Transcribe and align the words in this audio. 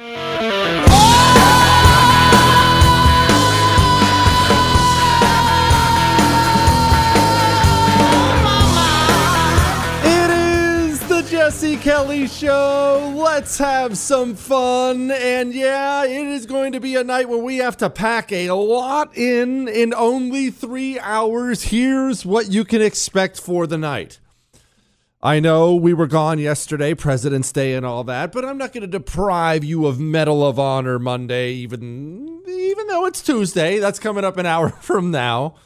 It 0.00 0.04
is 10.30 11.00
the 11.08 11.26
Jesse 11.28 11.76
Kelly 11.78 12.28
Show. 12.28 13.12
Let's 13.16 13.58
have 13.58 13.98
some 13.98 14.36
fun. 14.36 15.10
And 15.10 15.52
yeah, 15.52 16.04
it 16.04 16.28
is 16.28 16.46
going 16.46 16.70
to 16.74 16.80
be 16.80 16.94
a 16.94 17.02
night 17.02 17.28
where 17.28 17.38
we 17.38 17.56
have 17.56 17.76
to 17.78 17.90
pack 17.90 18.30
a 18.30 18.52
lot 18.52 19.16
in 19.16 19.66
in 19.66 19.92
only 19.92 20.50
three 20.50 21.00
hours. 21.00 21.64
Here's 21.64 22.24
what 22.24 22.52
you 22.52 22.64
can 22.64 22.82
expect 22.82 23.40
for 23.40 23.66
the 23.66 23.78
night. 23.78 24.20
I 25.20 25.40
know 25.40 25.74
we 25.74 25.94
were 25.94 26.06
gone 26.06 26.38
yesterday, 26.38 26.94
President's 26.94 27.50
Day 27.50 27.74
and 27.74 27.84
all 27.84 28.04
that, 28.04 28.30
but 28.30 28.44
I'm 28.44 28.56
not 28.56 28.72
going 28.72 28.82
to 28.82 28.86
deprive 28.86 29.64
you 29.64 29.86
of 29.86 29.98
Medal 29.98 30.46
of 30.46 30.60
Honor 30.60 31.00
Monday, 31.00 31.54
even 31.54 32.42
even 32.46 32.86
though 32.86 33.04
it's 33.04 33.20
Tuesday. 33.20 33.80
That's 33.80 33.98
coming 33.98 34.24
up 34.24 34.36
an 34.36 34.46
hour 34.46 34.68
from 34.80 35.10
now. 35.10 35.56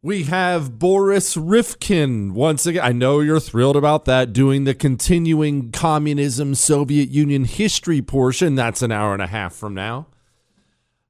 We 0.00 0.24
have 0.24 0.78
Boris 0.78 1.36
Rifkin 1.36 2.34
once 2.34 2.66
again. 2.66 2.82
I 2.82 2.92
know 2.92 3.20
you're 3.20 3.38
thrilled 3.38 3.76
about 3.76 4.06
that, 4.06 4.32
doing 4.32 4.64
the 4.64 4.74
continuing 4.74 5.70
communism 5.70 6.54
Soviet 6.54 7.10
Union 7.10 7.44
history 7.44 8.00
portion. 8.02 8.54
That's 8.54 8.82
an 8.82 8.90
hour 8.90 9.12
and 9.12 9.22
a 9.22 9.28
half 9.28 9.52
from 9.52 9.74
now. 9.74 10.06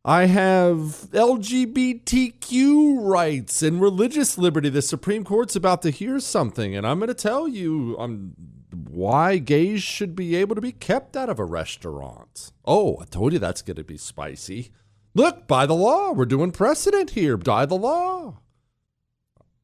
I 0.04 0.24
have 0.26 1.06
LGBTQ 1.12 3.08
rights 3.08 3.62
and 3.62 3.80
religious 3.80 4.36
liberty. 4.36 4.68
The 4.68 4.82
Supreme 4.82 5.22
Court's 5.22 5.54
about 5.54 5.80
to 5.82 5.90
hear 5.90 6.18
something, 6.18 6.74
and 6.74 6.84
I'm 6.84 6.98
going 6.98 7.06
to 7.06 7.14
tell 7.14 7.46
you 7.46 7.94
um, 8.00 8.32
why 8.72 9.38
gays 9.38 9.84
should 9.84 10.16
be 10.16 10.34
able 10.34 10.56
to 10.56 10.60
be 10.60 10.72
kept 10.72 11.16
out 11.16 11.28
of 11.28 11.38
a 11.38 11.44
restaurant. 11.44 12.50
Oh, 12.64 12.98
I 13.00 13.04
told 13.04 13.32
you 13.32 13.38
that's 13.38 13.62
going 13.62 13.76
to 13.76 13.84
be 13.84 13.96
spicy. 13.96 14.72
Look, 15.14 15.46
by 15.46 15.66
the 15.66 15.74
law, 15.74 16.10
we're 16.10 16.24
doing 16.24 16.50
precedent 16.50 17.10
here. 17.10 17.36
By 17.36 17.64
the 17.64 17.76
law. 17.76 18.40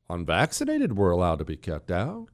Unvaccinated, 0.08 0.97
we're 0.97 1.11
allowed 1.11 1.41
to 1.41 1.45
be 1.45 1.56
kept 1.56 1.91
out. 1.91 2.28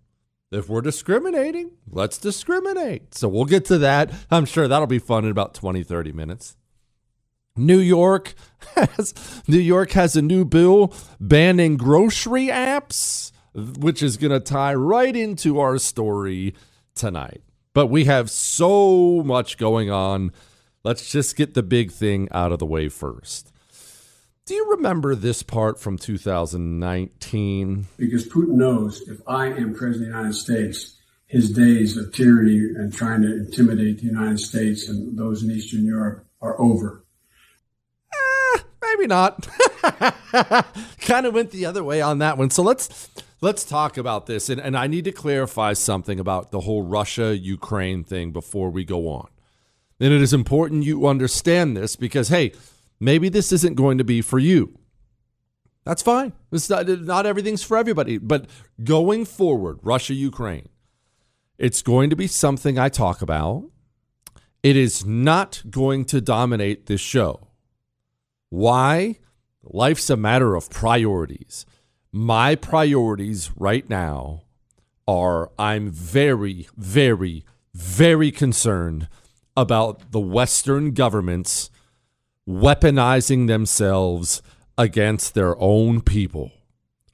If 0.52 0.68
we're 0.68 0.82
discriminating, 0.82 1.70
let's 1.88 2.18
discriminate. 2.18 3.14
So 3.14 3.28
we'll 3.28 3.46
get 3.46 3.64
to 3.66 3.78
that. 3.78 4.12
I'm 4.30 4.44
sure 4.44 4.68
that'll 4.68 4.86
be 4.86 4.98
fun 4.98 5.24
in 5.24 5.30
about 5.30 5.54
20, 5.54 5.82
30 5.82 6.12
minutes. 6.12 6.58
New 7.56 7.78
York 7.78 8.34
has 8.74 9.14
New 9.46 9.58
York 9.58 9.92
has 9.92 10.16
a 10.16 10.22
new 10.22 10.44
bill 10.44 10.92
banning 11.20 11.76
grocery 11.76 12.46
apps, 12.46 13.30
which 13.54 14.02
is 14.02 14.16
going 14.16 14.32
to 14.32 14.40
tie 14.40 14.74
right 14.74 15.14
into 15.14 15.60
our 15.60 15.78
story 15.78 16.54
tonight. 16.96 17.42
But 17.72 17.86
we 17.86 18.04
have 18.04 18.30
so 18.30 19.22
much 19.24 19.56
going 19.56 19.90
on. 19.90 20.32
Let's 20.82 21.10
just 21.10 21.36
get 21.36 21.54
the 21.54 21.62
big 21.62 21.92
thing 21.92 22.28
out 22.32 22.52
of 22.52 22.58
the 22.58 22.66
way 22.66 22.88
first. 22.88 23.52
Do 24.46 24.54
you 24.54 24.72
remember 24.72 25.14
this 25.14 25.42
part 25.42 25.80
from 25.80 25.96
2019? 25.96 27.86
Because 27.96 28.28
Putin 28.28 28.56
knows 28.56 29.00
if 29.08 29.20
I 29.26 29.46
am 29.46 29.74
president 29.74 30.08
of 30.08 30.12
the 30.12 30.18
United 30.18 30.34
States, 30.34 30.96
his 31.26 31.50
days 31.50 31.96
of 31.96 32.12
tyranny 32.12 32.58
and 32.58 32.92
trying 32.92 33.22
to 33.22 33.34
intimidate 33.34 33.98
the 33.98 34.06
United 34.06 34.40
States 34.40 34.88
and 34.88 35.16
those 35.16 35.42
in 35.42 35.50
Eastern 35.50 35.86
Europe 35.86 36.26
are 36.42 36.60
over. 36.60 37.03
Maybe 38.90 39.06
not. 39.06 39.46
kind 41.00 41.26
of 41.26 41.34
went 41.34 41.50
the 41.50 41.66
other 41.66 41.84
way 41.84 42.00
on 42.00 42.18
that 42.18 42.38
one. 42.38 42.50
So 42.50 42.62
let's 42.62 43.08
let's 43.40 43.64
talk 43.64 43.96
about 43.96 44.26
this. 44.26 44.48
And, 44.48 44.60
and 44.60 44.76
I 44.76 44.86
need 44.86 45.04
to 45.04 45.12
clarify 45.12 45.72
something 45.72 46.18
about 46.18 46.50
the 46.50 46.60
whole 46.60 46.82
Russia 46.82 47.36
Ukraine 47.36 48.04
thing 48.04 48.32
before 48.32 48.70
we 48.70 48.84
go 48.84 49.08
on. 49.08 49.28
And 50.00 50.12
it 50.12 50.22
is 50.22 50.32
important 50.32 50.84
you 50.84 51.06
understand 51.06 51.76
this 51.76 51.96
because 51.96 52.28
hey, 52.28 52.52
maybe 53.00 53.28
this 53.28 53.52
isn't 53.52 53.74
going 53.74 53.98
to 53.98 54.04
be 54.04 54.20
for 54.20 54.38
you. 54.38 54.78
That's 55.84 56.02
fine. 56.02 56.32
Not, 56.70 56.88
not 56.88 57.26
everything's 57.26 57.62
for 57.62 57.76
everybody. 57.76 58.18
But 58.18 58.46
going 58.82 59.26
forward, 59.26 59.78
Russia 59.82 60.14
Ukraine, 60.14 60.68
it's 61.58 61.82
going 61.82 62.10
to 62.10 62.16
be 62.16 62.26
something 62.26 62.78
I 62.78 62.88
talk 62.88 63.20
about. 63.22 63.64
It 64.62 64.76
is 64.76 65.04
not 65.04 65.62
going 65.70 66.06
to 66.06 66.22
dominate 66.22 66.86
this 66.86 67.02
show. 67.02 67.48
Why? 68.54 69.18
Life's 69.64 70.08
a 70.10 70.16
matter 70.16 70.54
of 70.54 70.70
priorities. 70.70 71.66
My 72.12 72.54
priorities 72.54 73.50
right 73.56 73.90
now 73.90 74.42
are 75.08 75.50
I'm 75.58 75.90
very, 75.90 76.68
very, 76.76 77.44
very 77.74 78.30
concerned 78.30 79.08
about 79.56 80.12
the 80.12 80.20
Western 80.20 80.92
governments 80.92 81.68
weaponizing 82.48 83.48
themselves 83.48 84.40
against 84.78 85.34
their 85.34 85.60
own 85.60 86.00
people. 86.00 86.52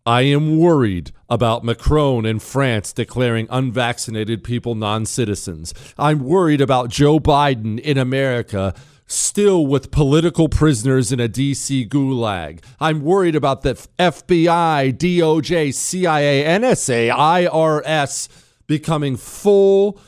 I 0.05 0.23
am 0.23 0.59
worried 0.59 1.11
about 1.31 1.65
Macron 1.65 2.27
in 2.27 2.39
France 2.39 2.93
declaring 2.93 3.47
unvaccinated 3.49 4.45
people 4.45 4.75
non 4.75 5.07
citizens. 5.07 5.73
I'm 5.97 6.23
worried 6.23 6.61
about 6.61 6.91
Joe 6.91 7.19
Biden 7.19 7.81
in 7.81 7.97
America 7.97 8.75
still 9.11 9.67
with 9.67 9.91
political 9.91 10.49
prisoners 10.49 11.11
in 11.11 11.21
a 11.21 11.29
DC 11.29 11.89
gulag. 11.89 12.63
I'm 12.79 13.03
worried 13.03 13.35
about 13.35 13.63
the 13.63 13.75
FBI, 13.99 14.97
DOJ, 14.97 15.75
CIA, 15.75 16.45
NSA, 16.45 17.11
IRS 17.13 18.29
becoming 18.67 19.17
full 19.17 20.01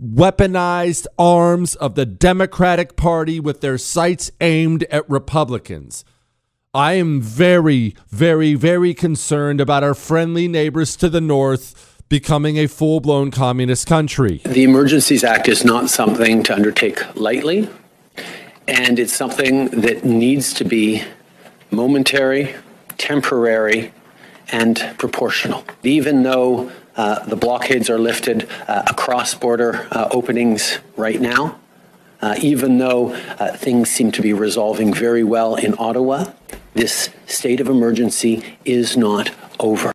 weaponized 0.00 1.06
arms 1.18 1.74
of 1.76 1.94
the 1.94 2.06
Democratic 2.06 2.96
Party 2.96 3.40
with 3.40 3.60
their 3.60 3.78
sights 3.78 4.30
aimed 4.40 4.84
at 4.84 5.08
Republicans. 5.10 6.04
I 6.72 6.94
am 6.94 7.20
very, 7.20 7.94
very, 8.08 8.54
very 8.54 8.94
concerned 8.94 9.60
about 9.60 9.84
our 9.84 9.94
friendly 9.94 10.48
neighbors 10.48 10.96
to 10.96 11.08
the 11.08 11.20
north 11.20 12.02
becoming 12.08 12.58
a 12.58 12.66
full 12.66 13.00
blown 13.00 13.30
communist 13.30 13.86
country. 13.86 14.40
The 14.44 14.62
Emergencies 14.62 15.24
Act 15.24 15.48
is 15.48 15.64
not 15.64 15.90
something 15.90 16.42
to 16.44 16.54
undertake 16.54 17.16
lightly, 17.16 17.68
and 18.66 18.98
it's 18.98 19.14
something 19.14 19.68
that 19.68 20.04
needs 20.04 20.54
to 20.54 20.64
be 20.64 21.02
momentary, 21.70 22.54
temporary, 22.98 23.92
and 24.48 24.94
proportional. 24.98 25.64
Even 25.82 26.22
though 26.22 26.70
uh, 26.96 27.24
the 27.26 27.36
blockades 27.36 27.90
are 27.90 27.98
lifted 27.98 28.48
uh, 28.68 28.84
across 28.86 29.34
border 29.34 29.86
uh, 29.90 30.08
openings 30.10 30.78
right 30.96 31.20
now, 31.20 31.58
uh, 32.22 32.36
even 32.40 32.78
though 32.78 33.12
uh, 33.12 33.56
things 33.56 33.90
seem 33.90 34.10
to 34.12 34.22
be 34.22 34.32
resolving 34.32 34.94
very 34.94 35.24
well 35.24 35.56
in 35.56 35.74
Ottawa, 35.78 36.24
this 36.74 37.10
state 37.26 37.60
of 37.60 37.68
emergency 37.68 38.56
is 38.64 38.96
not 38.96 39.30
over. 39.60 39.92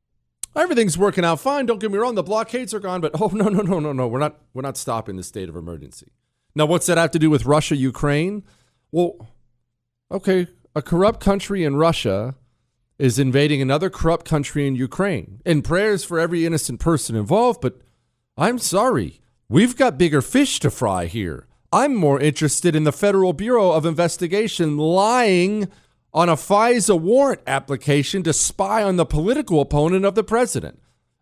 Everything's 0.56 0.98
working 0.98 1.24
out 1.24 1.40
fine. 1.40 1.66
Don't 1.66 1.80
get 1.80 1.90
me 1.92 1.98
wrong; 1.98 2.16
the 2.16 2.24
blockades 2.24 2.74
are 2.74 2.80
gone, 2.80 3.02
but 3.02 3.12
oh 3.20 3.32
no, 3.34 3.46
no, 3.46 3.62
no, 3.62 3.80
no, 3.80 3.94
no! 3.94 4.08
We're 4.08 4.20
not, 4.20 4.40
we're 4.54 4.62
not 4.62 4.78
stopping 4.78 5.16
the 5.16 5.24
state 5.24 5.48
of 5.48 5.56
emergency. 5.56 6.12
Now, 6.54 6.66
what's 6.66 6.88
that 6.88 6.98
have 6.98 7.12
to 7.12 7.20
do 7.20 7.30
with 7.30 7.46
Russia, 7.46 7.76
Ukraine? 7.76 8.44
Well, 8.92 9.28
okay, 10.12 10.48
a 10.76 10.82
corrupt 10.82 11.20
country 11.20 11.64
in 11.64 11.76
Russia 11.76 12.36
is 12.98 13.18
invading 13.18 13.62
another 13.62 13.90
corrupt 13.90 14.26
country 14.26 14.68
in 14.68 14.76
Ukraine. 14.76 15.42
And 15.46 15.64
prayers 15.64 16.04
for 16.04 16.20
every 16.20 16.46
innocent 16.46 16.80
person 16.80 17.16
involved, 17.16 17.62
but 17.62 17.80
I'm 18.38 18.58
sorry, 18.58 19.22
we've 19.48 19.76
got 19.76 19.98
bigger 19.98 20.22
fish 20.22 20.60
to 20.62 20.70
fry 20.70 21.06
here. 21.06 21.48
I'm 21.72 21.96
more 21.96 22.20
interested 22.20 22.76
in 22.76 22.84
the 22.84 22.92
Federal 22.92 23.34
Bureau 23.34 23.72
of 23.72 23.86
Investigation 23.86 24.78
lying 24.78 25.70
on 26.14 26.28
a 26.28 26.36
FISA 26.36 27.00
warrant 27.00 27.42
application 27.46 28.24
to 28.24 28.34
spy 28.34 28.82
on 28.82 28.96
the 28.96 29.06
political 29.06 29.62
opponent 29.62 30.04
of 30.04 30.16
the 30.16 30.24
president. 30.24 30.82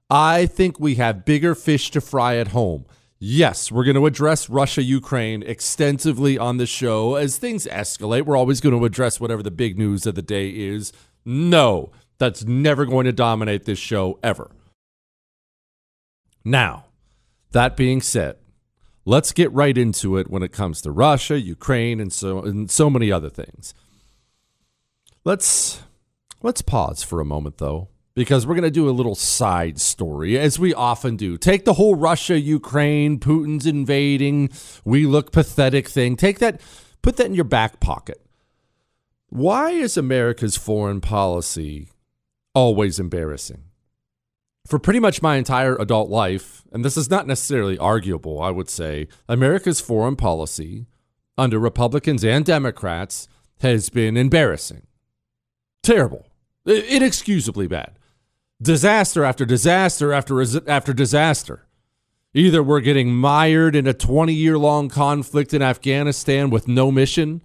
I 0.10 0.46
think 0.46 0.80
we 0.80 0.96
have 0.96 1.26
bigger 1.26 1.54
fish 1.54 1.92
to 1.92 2.00
fry 2.00 2.38
at 2.38 2.50
home. 2.50 2.86
Yes, 3.20 3.72
we're 3.72 3.84
going 3.84 3.96
to 3.96 4.06
address 4.06 4.50
Russia 4.50 4.84
Ukraine 4.84 5.42
extensively 5.44 6.38
on 6.38 6.58
the 6.58 6.68
show. 6.68 7.16
As 7.16 7.38
things 7.38 7.66
escalate, 7.66 8.24
we're 8.24 8.38
always 8.38 8.62
going 8.62 8.78
to 8.78 8.86
address 8.86 9.20
whatever 9.20 9.42
the 9.42 9.52
big 9.52 9.78
news 9.78 10.06
of 10.06 10.16
the 10.16 10.22
day 10.22 10.50
is. 10.50 10.94
No, 11.26 11.92
that's 12.20 12.46
never 12.46 12.86
going 12.86 13.06
to 13.06 13.12
dominate 13.12 13.66
this 13.66 13.80
show 13.80 14.20
ever. 14.22 14.52
Now, 16.46 16.86
that 17.52 17.76
being 17.76 18.02
said, 18.02 18.38
Let's 19.08 19.32
get 19.32 19.54
right 19.54 19.78
into 19.78 20.18
it 20.18 20.30
when 20.30 20.44
it 20.44 20.52
comes 20.52 20.82
to 20.82 20.92
Russia, 20.92 21.40
Ukraine, 21.40 22.02
and 22.02 22.12
so 22.12 22.42
and 22.42 22.70
so 22.70 22.90
many 22.90 23.10
other 23.10 23.30
things. 23.30 23.74
Let's 25.24 25.82
let's 26.44 26.62
pause 26.62 27.04
for 27.04 27.22
a 27.22 27.26
moment 27.26 27.58
though, 27.58 27.88
because 28.18 28.48
we're 28.48 28.56
going 28.56 28.64
to 28.64 28.72
do 28.72 28.90
a 28.90 28.92
little 28.92 29.14
side 29.14 29.80
story 29.80 30.40
as 30.40 30.58
we 30.58 30.74
often 30.74 31.16
do. 31.16 31.38
Take 31.38 31.66
the 31.66 31.76
whole 31.76 31.94
Russia, 31.94 32.40
Ukraine, 32.40 33.20
Putin's 33.20 33.68
invading, 33.68 34.50
we 34.84 35.06
look 35.06 35.32
pathetic 35.32 35.88
thing. 35.88 36.16
Take 36.16 36.40
that, 36.40 36.60
put 37.04 37.18
that 37.18 37.28
in 37.28 37.36
your 37.36 37.44
back 37.44 37.80
pocket. 37.80 38.20
Why 39.30 39.70
is 39.70 39.98
America's 39.98 40.58
foreign 40.58 41.00
policy 41.00 41.90
always 42.56 43.00
embarrassing? 43.00 43.66
for 44.66 44.80
pretty 44.80 45.00
much 45.00 45.22
my 45.22 45.38
entire 45.38 45.78
adult 45.78 46.10
life, 46.10 46.64
and 46.74 46.84
this 46.84 46.98
is 46.98 47.10
not 47.10 47.26
necessarily 47.26 47.78
arguable, 47.78 48.42
I 48.42 48.50
would 48.50 48.70
say, 48.70 49.08
America's 49.30 49.80
foreign 49.80 50.18
policy 50.18 50.88
under 51.38 51.58
Republicans 51.58 52.26
and 52.26 52.44
Democrats 52.44 53.30
has 53.62 53.90
been 53.90 54.18
embarrassing. 54.18 54.86
Terrible. 55.84 56.28
Inexcusably 56.66 57.68
bad. 57.68 57.97
Disaster 58.62 59.24
after 59.24 59.46
disaster 59.46 60.14
after 60.14 60.42
after 60.70 60.94
disaster. 60.94 61.68
Either 62.34 62.62
we're 62.62 62.82
getting 62.82 63.16
mired 63.16 63.76
in 63.76 63.88
a 63.88 63.94
20 63.94 64.34
year 64.34 64.58
long 64.58 64.90
conflict 64.90 65.54
in 65.54 65.62
Afghanistan 65.62 66.50
with 66.50 66.68
no 66.68 66.92
mission, 66.92 67.42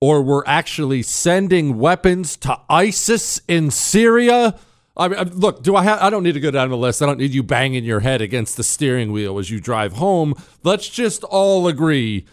or 0.00 0.22
we're 0.22 0.44
actually 0.46 1.02
sending 1.02 1.78
weapons 1.78 2.36
to 2.36 2.58
ISIS 2.68 3.40
in 3.48 3.70
Syria 3.70 4.58
I 5.00 5.08
mean, 5.08 5.38
look, 5.38 5.62
do 5.62 5.76
I 5.76 5.82
have? 5.82 6.00
I 6.00 6.10
don't 6.10 6.22
need 6.22 6.34
to 6.34 6.40
go 6.40 6.50
down 6.50 6.68
the 6.68 6.76
list. 6.76 7.00
I 7.00 7.06
don't 7.06 7.18
need 7.18 7.32
you 7.32 7.42
banging 7.42 7.84
your 7.84 8.00
head 8.00 8.20
against 8.20 8.56
the 8.56 8.62
steering 8.62 9.12
wheel 9.12 9.38
as 9.38 9.50
you 9.50 9.60
drive 9.60 9.94
home. 9.94 10.34
Let's 10.62 10.88
just 10.88 11.24
all 11.24 11.66
agree 11.68 12.26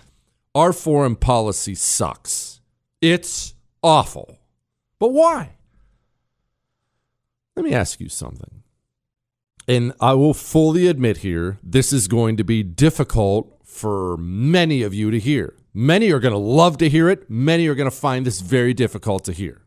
our 0.53 0.73
foreign 0.73 1.15
policy 1.15 1.75
sucks. 1.75 2.59
It's 3.01 3.53
awful. 3.83 4.39
But 4.99 5.13
why? 5.13 5.56
Let 7.57 7.65
me 7.65 7.73
ask 7.73 7.99
you 7.99 8.07
something. 8.07 8.61
And 9.67 9.91
I 9.99 10.13
will 10.13 10.35
fully 10.35 10.85
admit 10.85 11.17
here, 11.17 11.57
this 11.63 11.91
is 11.91 12.07
going 12.07 12.37
to 12.37 12.43
be 12.43 12.61
difficult 12.61 13.61
for 13.65 14.15
many 14.17 14.83
of 14.83 14.93
you 14.93 15.09
to 15.09 15.19
hear. 15.19 15.55
Many 15.73 16.11
are 16.11 16.19
going 16.19 16.33
to 16.33 16.37
love 16.37 16.77
to 16.77 16.87
hear 16.87 17.09
it. 17.09 17.27
Many 17.31 17.67
are 17.67 17.73
going 17.73 17.89
to 17.89 17.95
find 17.95 18.27
this 18.27 18.41
very 18.41 18.75
difficult 18.75 19.25
to 19.25 19.31
hear. 19.31 19.63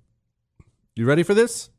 You 0.95 1.05
ready 1.05 1.25
for 1.25 1.35
this? 1.35 1.71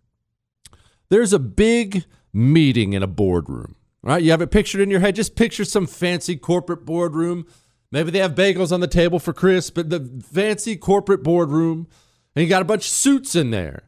There's 1.08 1.32
a 1.32 1.40
big 1.40 2.04
meeting 2.34 2.92
in 2.92 3.04
a 3.04 3.08
boardroom, 3.08 3.78
right? 4.04 4.22
You 4.22 4.32
have 4.32 4.42
it 4.42 4.52
pictured 4.52 4.82
in 4.82 4.92
your 4.92 5.00
head. 5.00 5.16
Just 5.16 5.38
picture 5.38 5.64
some 5.64 5.88
fancy 5.88 6.36
corporate 6.36 6.86
boardroom. 6.86 7.46
Maybe 7.90 8.12
they 8.12 8.20
have 8.20 8.36
bagels 8.36 8.74
on 8.74 8.82
the 8.82 8.88
table 8.88 9.18
for 9.18 9.32
Chris, 9.32 9.70
but 9.70 9.90
the 9.90 10.22
fancy 10.30 10.76
corporate 10.76 11.24
boardroom, 11.24 11.88
and 12.36 12.44
you 12.44 12.50
got 12.50 12.62
a 12.62 12.66
bunch 12.66 12.84
of 12.84 12.92
suits 12.92 13.34
in 13.34 13.52
there. 13.52 13.84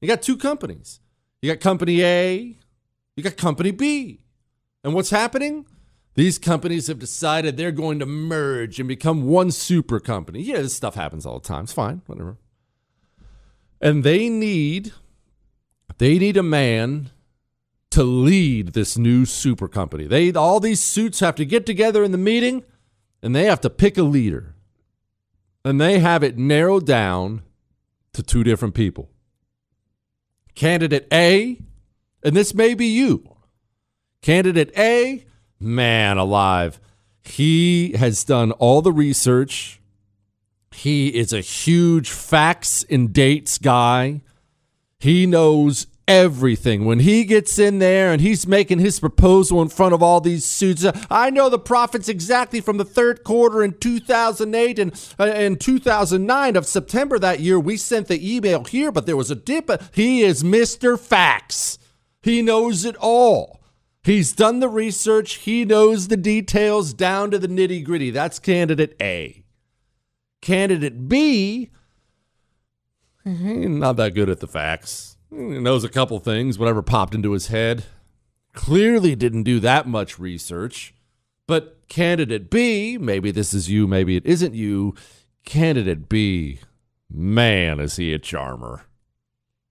You 0.00 0.08
got 0.08 0.20
two 0.20 0.36
companies. 0.36 0.98
You 1.44 1.52
got 1.52 1.60
company 1.60 2.02
A, 2.02 2.56
you 3.16 3.22
got 3.22 3.36
company 3.36 3.70
B. 3.70 4.20
And 4.82 4.94
what's 4.94 5.10
happening? 5.10 5.66
These 6.14 6.38
companies 6.38 6.86
have 6.86 6.98
decided 6.98 7.58
they're 7.58 7.70
going 7.70 7.98
to 7.98 8.06
merge 8.06 8.80
and 8.80 8.88
become 8.88 9.26
one 9.26 9.50
super 9.50 10.00
company. 10.00 10.40
Yeah, 10.40 10.62
this 10.62 10.74
stuff 10.74 10.94
happens 10.94 11.26
all 11.26 11.38
the 11.38 11.46
time. 11.46 11.64
It's 11.64 11.72
fine, 11.74 12.00
whatever. 12.06 12.38
And 13.78 14.04
they 14.04 14.30
need 14.30 14.94
they 15.98 16.18
need 16.18 16.38
a 16.38 16.42
man 16.42 17.10
to 17.90 18.04
lead 18.04 18.68
this 18.68 18.96
new 18.96 19.26
super 19.26 19.68
company. 19.68 20.06
They 20.06 20.32
all 20.32 20.60
these 20.60 20.80
suits 20.80 21.20
have 21.20 21.34
to 21.34 21.44
get 21.44 21.66
together 21.66 22.02
in 22.02 22.12
the 22.12 22.16
meeting 22.16 22.64
and 23.22 23.36
they 23.36 23.44
have 23.44 23.60
to 23.60 23.68
pick 23.68 23.98
a 23.98 24.02
leader. 24.02 24.54
And 25.62 25.78
they 25.78 25.98
have 25.98 26.22
it 26.22 26.38
narrowed 26.38 26.86
down 26.86 27.42
to 28.14 28.22
two 28.22 28.44
different 28.44 28.74
people. 28.74 29.10
Candidate 30.54 31.06
A, 31.12 31.60
and 32.22 32.36
this 32.36 32.54
may 32.54 32.74
be 32.74 32.86
you. 32.86 33.36
Candidate 34.22 34.72
A, 34.76 35.24
man 35.60 36.16
alive. 36.16 36.80
He 37.22 37.92
has 37.92 38.24
done 38.24 38.52
all 38.52 38.82
the 38.82 38.92
research. 38.92 39.80
He 40.72 41.08
is 41.08 41.32
a 41.32 41.40
huge 41.40 42.10
facts 42.10 42.84
and 42.88 43.12
dates 43.12 43.58
guy. 43.58 44.22
He 44.98 45.26
knows 45.26 45.86
everything. 46.06 46.84
When 46.84 47.00
he 47.00 47.24
gets 47.24 47.58
in 47.58 47.78
there 47.78 48.12
and 48.12 48.20
he's 48.20 48.46
making 48.46 48.78
his 48.78 49.00
proposal 49.00 49.62
in 49.62 49.68
front 49.68 49.94
of 49.94 50.02
all 50.02 50.20
these 50.20 50.44
suits, 50.44 50.84
I 51.10 51.30
know 51.30 51.48
the 51.48 51.58
profits 51.58 52.08
exactly 52.08 52.60
from 52.60 52.76
the 52.76 52.84
third 52.84 53.24
quarter 53.24 53.62
in 53.62 53.78
2008 53.78 54.78
and 54.78 55.14
uh, 55.18 55.24
in 55.24 55.56
2009 55.56 56.56
of 56.56 56.66
September 56.66 57.18
that 57.18 57.40
year. 57.40 57.58
We 57.58 57.76
sent 57.76 58.08
the 58.08 58.34
email 58.36 58.64
here, 58.64 58.92
but 58.92 59.06
there 59.06 59.16
was 59.16 59.30
a 59.30 59.36
dip. 59.36 59.70
He 59.94 60.22
is 60.22 60.42
Mr. 60.42 60.98
Facts. 60.98 61.78
He 62.22 62.42
knows 62.42 62.84
it 62.84 62.96
all. 62.96 63.60
He's 64.02 64.32
done 64.32 64.60
the 64.60 64.68
research. 64.68 65.36
He 65.36 65.64
knows 65.64 66.08
the 66.08 66.16
details 66.16 66.92
down 66.92 67.30
to 67.30 67.38
the 67.38 67.48
nitty 67.48 67.84
gritty. 67.84 68.10
That's 68.10 68.38
candidate 68.38 68.96
A. 69.00 69.44
Candidate 70.42 71.08
B 71.08 71.70
not 73.24 73.96
that 73.96 74.14
good 74.14 74.28
at 74.28 74.40
the 74.40 74.46
facts. 74.46 75.13
Knows 75.36 75.82
a 75.82 75.88
couple 75.88 76.20
things, 76.20 76.58
whatever 76.60 76.80
popped 76.80 77.14
into 77.14 77.32
his 77.32 77.48
head. 77.48 77.84
Clearly 78.52 79.16
didn't 79.16 79.42
do 79.42 79.58
that 79.60 79.88
much 79.88 80.18
research. 80.18 80.94
But 81.48 81.80
candidate 81.88 82.50
B, 82.50 82.96
maybe 82.98 83.32
this 83.32 83.52
is 83.52 83.68
you, 83.68 83.88
maybe 83.88 84.16
it 84.16 84.24
isn't 84.24 84.54
you. 84.54 84.94
Candidate 85.44 86.08
B, 86.08 86.60
man, 87.10 87.80
is 87.80 87.96
he 87.96 88.12
a 88.14 88.18
charmer. 88.18 88.84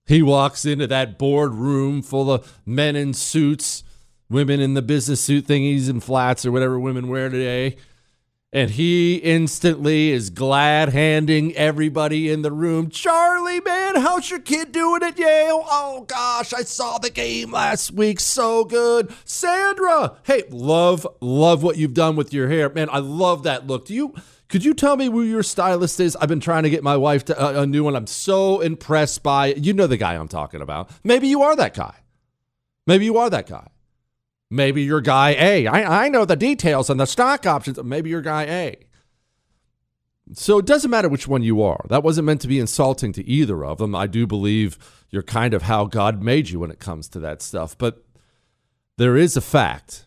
He 0.06 0.22
walks 0.22 0.66
into 0.66 0.86
that 0.86 1.18
boardroom 1.18 2.02
full 2.02 2.30
of 2.30 2.60
men 2.66 2.94
in 2.94 3.14
suits, 3.14 3.82
women 4.28 4.60
in 4.60 4.74
the 4.74 4.82
business 4.82 5.22
suit 5.22 5.46
thingies 5.46 5.88
and 5.88 6.04
flats 6.04 6.44
or 6.44 6.52
whatever 6.52 6.78
women 6.78 7.08
wear 7.08 7.30
today 7.30 7.76
and 8.54 8.70
he 8.70 9.16
instantly 9.16 10.12
is 10.12 10.30
glad 10.30 10.90
handing 10.90 11.54
everybody 11.56 12.30
in 12.30 12.42
the 12.42 12.52
room, 12.52 12.88
Charlie, 12.88 13.60
man, 13.60 13.96
how's 13.96 14.30
your 14.30 14.38
kid 14.38 14.70
doing 14.70 15.02
at 15.02 15.18
Yale? 15.18 15.64
Oh 15.66 16.04
gosh, 16.06 16.54
I 16.54 16.62
saw 16.62 16.98
the 16.98 17.10
game 17.10 17.50
last 17.50 17.90
week. 17.90 18.20
So 18.20 18.64
good. 18.64 19.12
Sandra, 19.24 20.18
hey, 20.22 20.44
love, 20.50 21.04
love 21.20 21.64
what 21.64 21.76
you've 21.76 21.94
done 21.94 22.14
with 22.14 22.32
your 22.32 22.48
hair. 22.48 22.70
Man, 22.70 22.88
I 22.92 22.98
love 22.98 23.42
that 23.42 23.66
look. 23.66 23.86
Do 23.86 23.94
you 23.94 24.14
could 24.48 24.64
you 24.64 24.72
tell 24.72 24.96
me 24.96 25.06
who 25.06 25.22
your 25.22 25.42
stylist 25.42 25.98
is? 25.98 26.14
I've 26.16 26.28
been 26.28 26.38
trying 26.38 26.62
to 26.62 26.70
get 26.70 26.84
my 26.84 26.96
wife 26.96 27.24
to, 27.24 27.42
uh, 27.42 27.62
a 27.62 27.66
new 27.66 27.82
one. 27.82 27.96
I'm 27.96 28.06
so 28.06 28.60
impressed 28.60 29.24
by 29.24 29.46
You 29.54 29.72
know 29.72 29.88
the 29.88 29.96
guy 29.96 30.14
I'm 30.14 30.28
talking 30.28 30.60
about. 30.60 30.90
Maybe 31.02 31.26
you 31.26 31.42
are 31.42 31.56
that 31.56 31.74
guy. 31.74 31.94
Maybe 32.86 33.04
you 33.04 33.16
are 33.16 33.28
that 33.30 33.48
guy. 33.48 33.66
Maybe 34.50 34.82
you're 34.82 35.00
guy 35.00 35.30
A. 35.30 35.66
I, 35.66 36.04
I 36.04 36.08
know 36.08 36.24
the 36.24 36.36
details 36.36 36.90
and 36.90 37.00
the 37.00 37.06
stock 37.06 37.46
options. 37.46 37.82
Maybe 37.82 38.10
you're 38.10 38.22
guy 38.22 38.44
A. 38.44 38.76
So 40.32 40.58
it 40.58 40.66
doesn't 40.66 40.90
matter 40.90 41.08
which 41.08 41.28
one 41.28 41.42
you 41.42 41.62
are. 41.62 41.84
That 41.88 42.02
wasn't 42.02 42.26
meant 42.26 42.40
to 42.42 42.48
be 42.48 42.58
insulting 42.58 43.12
to 43.12 43.24
either 43.28 43.64
of 43.64 43.78
them. 43.78 43.94
I 43.94 44.06
do 44.06 44.26
believe 44.26 44.78
you're 45.10 45.22
kind 45.22 45.52
of 45.54 45.62
how 45.62 45.84
God 45.84 46.22
made 46.22 46.48
you 46.48 46.60
when 46.60 46.70
it 46.70 46.78
comes 46.78 47.08
to 47.10 47.20
that 47.20 47.42
stuff. 47.42 47.76
But 47.76 48.04
there 48.96 49.16
is 49.16 49.36
a 49.36 49.40
fact. 49.40 50.06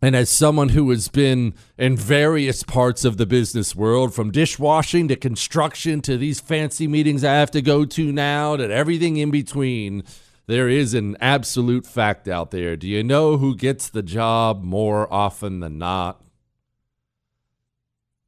And 0.00 0.14
as 0.14 0.28
someone 0.28 0.70
who 0.70 0.90
has 0.90 1.08
been 1.08 1.54
in 1.78 1.96
various 1.96 2.62
parts 2.62 3.04
of 3.04 3.16
the 3.16 3.26
business 3.26 3.74
world, 3.74 4.14
from 4.14 4.30
dishwashing 4.30 5.08
to 5.08 5.16
construction 5.16 6.00
to 6.02 6.18
these 6.18 6.40
fancy 6.40 6.86
meetings 6.86 7.24
I 7.24 7.34
have 7.34 7.50
to 7.52 7.62
go 7.62 7.84
to 7.86 8.12
now, 8.12 8.56
to 8.56 8.70
everything 8.70 9.16
in 9.16 9.30
between, 9.30 10.04
there 10.46 10.68
is 10.68 10.94
an 10.94 11.16
absolute 11.20 11.86
fact 11.86 12.28
out 12.28 12.50
there. 12.50 12.76
Do 12.76 12.86
you 12.86 13.02
know 13.02 13.38
who 13.38 13.56
gets 13.56 13.88
the 13.88 14.02
job 14.02 14.62
more 14.62 15.12
often 15.12 15.60
than 15.60 15.78
not? 15.78 16.22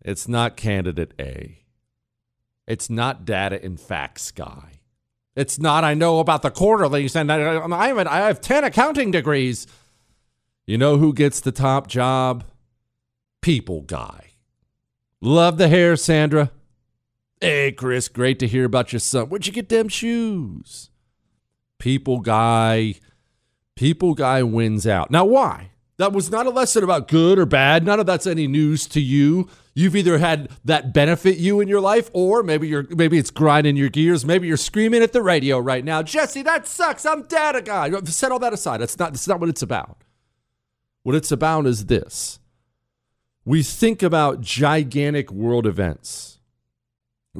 It's 0.00 0.26
not 0.26 0.56
candidate 0.56 1.12
A. 1.20 1.64
It's 2.66 2.88
not 2.88 3.24
data 3.24 3.62
and 3.62 3.78
facts 3.78 4.30
guy. 4.30 4.80
It's 5.34 5.58
not, 5.58 5.84
I 5.84 5.94
know 5.94 6.18
about 6.18 6.42
the 6.42 6.50
quarterlies 6.50 7.14
and 7.14 7.30
I, 7.30 7.62
I, 7.62 7.88
have, 7.88 7.98
I 8.06 8.18
have 8.26 8.40
10 8.40 8.64
accounting 8.64 9.10
degrees. 9.10 9.66
You 10.66 10.78
know 10.78 10.96
who 10.96 11.12
gets 11.12 11.40
the 11.40 11.52
top 11.52 11.86
job? 11.86 12.44
People 13.42 13.82
guy. 13.82 14.32
Love 15.20 15.58
the 15.58 15.68
hair, 15.68 15.96
Sandra. 15.96 16.50
Hey, 17.40 17.72
Chris, 17.72 18.08
great 18.08 18.38
to 18.38 18.48
hear 18.48 18.64
about 18.64 18.92
your 18.92 19.00
son. 19.00 19.28
Where'd 19.28 19.46
you 19.46 19.52
get 19.52 19.68
them 19.68 19.88
shoes? 19.88 20.90
People 21.78 22.20
guy, 22.20 22.94
people 23.76 24.14
guy 24.14 24.42
wins 24.42 24.86
out. 24.86 25.10
Now, 25.10 25.24
why? 25.24 25.70
That 25.98 26.12
was 26.12 26.30
not 26.30 26.46
a 26.46 26.50
lesson 26.50 26.84
about 26.84 27.08
good 27.08 27.38
or 27.38 27.46
bad. 27.46 27.84
None 27.84 28.00
of 28.00 28.06
that's 28.06 28.26
any 28.26 28.46
news 28.46 28.86
to 28.88 29.00
you. 29.00 29.48
You've 29.74 29.96
either 29.96 30.18
had 30.18 30.50
that 30.64 30.92
benefit 30.92 31.38
you 31.38 31.60
in 31.60 31.68
your 31.68 31.80
life, 31.80 32.10
or 32.12 32.42
maybe 32.42 32.68
you're 32.68 32.86
maybe 32.90 33.18
it's 33.18 33.30
grinding 33.30 33.76
your 33.76 33.88
gears. 33.88 34.24
Maybe 34.24 34.46
you're 34.46 34.56
screaming 34.56 35.02
at 35.02 35.12
the 35.12 35.22
radio 35.22 35.58
right 35.58 35.84
now, 35.84 36.02
Jesse. 36.02 36.42
That 36.42 36.66
sucks. 36.66 37.04
I'm 37.04 37.22
data 37.22 37.62
guy. 37.62 37.90
Set 38.04 38.32
all 38.32 38.38
that 38.38 38.52
aside. 38.52 38.78
That's 38.78 38.98
not. 38.98 39.12
That's 39.12 39.28
not 39.28 39.40
what 39.40 39.48
it's 39.48 39.62
about. 39.62 40.02
What 41.02 41.14
it's 41.14 41.30
about 41.30 41.66
is 41.66 41.86
this: 41.86 42.40
we 43.44 43.62
think 43.62 44.02
about 44.02 44.40
gigantic 44.40 45.30
world 45.30 45.66
events 45.66 46.35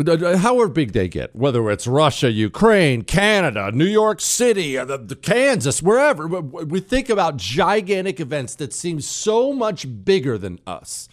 however 0.04 0.68
big 0.68 0.92
they 0.92 1.08
get, 1.08 1.34
whether 1.34 1.70
it's 1.70 1.86
Russia, 1.86 2.30
Ukraine, 2.30 3.02
Canada, 3.02 3.70
New 3.72 3.86
York 3.86 4.20
City, 4.20 4.76
uh, 4.76 4.84
the, 4.84 4.98
the 4.98 5.16
Kansas, 5.16 5.82
wherever, 5.82 6.26
we 6.26 6.80
think 6.80 7.08
about 7.08 7.36
gigantic 7.36 8.20
events 8.20 8.54
that 8.56 8.72
seem 8.72 9.00
so 9.00 9.52
much 9.52 10.04
bigger 10.04 10.36
than 10.36 10.58
us. 10.66 11.08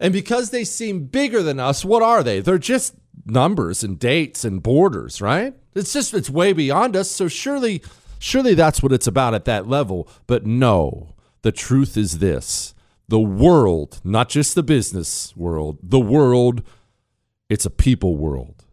And 0.00 0.12
because 0.12 0.50
they 0.50 0.64
seem 0.64 1.04
bigger 1.04 1.42
than 1.42 1.60
us, 1.60 1.84
what 1.84 2.02
are 2.02 2.22
they? 2.22 2.40
They're 2.40 2.58
just 2.58 2.94
numbers 3.26 3.84
and 3.84 3.98
dates 3.98 4.44
and 4.44 4.62
borders, 4.62 5.20
right? 5.20 5.54
It's 5.74 5.92
just 5.92 6.14
it's 6.14 6.30
way 6.30 6.52
beyond 6.52 6.96
us. 6.96 7.10
So 7.10 7.28
surely, 7.28 7.82
surely 8.18 8.54
that's 8.54 8.82
what 8.82 8.92
it's 8.92 9.06
about 9.06 9.34
at 9.34 9.44
that 9.44 9.68
level. 9.68 10.08
But 10.26 10.46
no, 10.46 11.14
the 11.42 11.52
truth 11.52 11.96
is 11.96 12.18
this: 12.18 12.74
the 13.08 13.20
world, 13.20 14.00
not 14.02 14.28
just 14.30 14.54
the 14.54 14.62
business 14.62 15.36
world, 15.36 15.78
the 15.82 16.00
world 16.00 16.62
it's 17.50 17.66
a 17.66 17.70
people 17.70 18.16
world. 18.16 18.64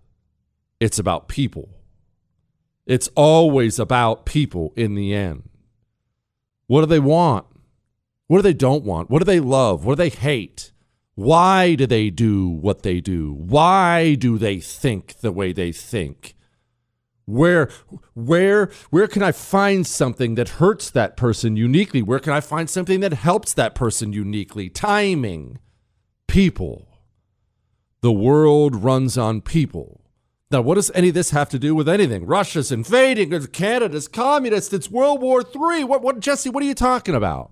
It's 0.79 1.00
about 1.00 1.27
people. 1.27 1.69
It's 2.86 3.10
always 3.15 3.79
about 3.79 4.25
people 4.25 4.72
in 4.77 4.96
the 4.96 5.13
end. 5.13 5.50
What 6.67 6.81
do 6.81 6.86
they 6.86 7.00
want? 7.00 7.48
What 8.27 8.38
do 8.38 8.43
they 8.43 8.53
don't 8.53 8.86
want? 8.86 9.10
What 9.10 9.19
do 9.19 9.25
they 9.25 9.39
love? 9.39 9.84
What 9.84 9.98
do 9.98 10.03
they 10.03 10.10
hate? 10.10 10.72
Why 11.15 11.74
do 11.74 11.88
they 11.88 12.12
do 12.12 12.48
what 12.48 12.84
they 12.84 13.01
do? 13.01 13.34
Why 13.34 14.13
do 14.13 14.38
they 14.38 14.60
think 14.60 15.22
the 15.22 15.31
way 15.31 15.51
they 15.51 15.72
think? 15.72 16.36
Where 17.25 17.69
where 18.13 18.69
where 18.91 19.07
can 19.07 19.24
I 19.24 19.31
find 19.31 19.86
something 19.88 20.36
that 20.36 20.50
hurts 20.62 20.91
that 20.91 21.17
person 21.17 21.57
uniquely? 21.57 22.01
Where 22.01 22.19
can 22.19 22.31
I 22.31 22.39
find 22.39 22.69
something 22.69 23.00
that 23.00 23.13
helps 23.13 23.53
that 23.55 23.75
person 23.75 24.13
uniquely? 24.13 24.69
Timing, 24.69 25.57
people. 26.27 26.97
The 28.01 28.12
world 28.12 28.75
runs 28.75 29.18
on 29.18 29.42
people. 29.42 30.01
Now, 30.51 30.62
what 30.62 30.75
does 30.75 30.92
any 30.94 31.10
of 31.10 31.13
this 31.13 31.32
have 31.32 31.50
to 31.50 31.60
do 31.60 31.75
with 31.75 31.89
anything? 31.89 32.25
Russia's 32.25 32.72
invading, 32.72 33.32
Canada's 33.48 34.08
communist, 34.08 34.72
it's 34.72 34.89
World 34.89 35.22
War 35.22 35.42
III. 35.42 35.84
What, 35.84 36.01
what, 36.01 36.20
Jesse, 36.20 36.50
what 36.50 36.63
are 36.63 36.68
you 36.68 36.75
talking 36.75 37.16
about? 37.16 37.51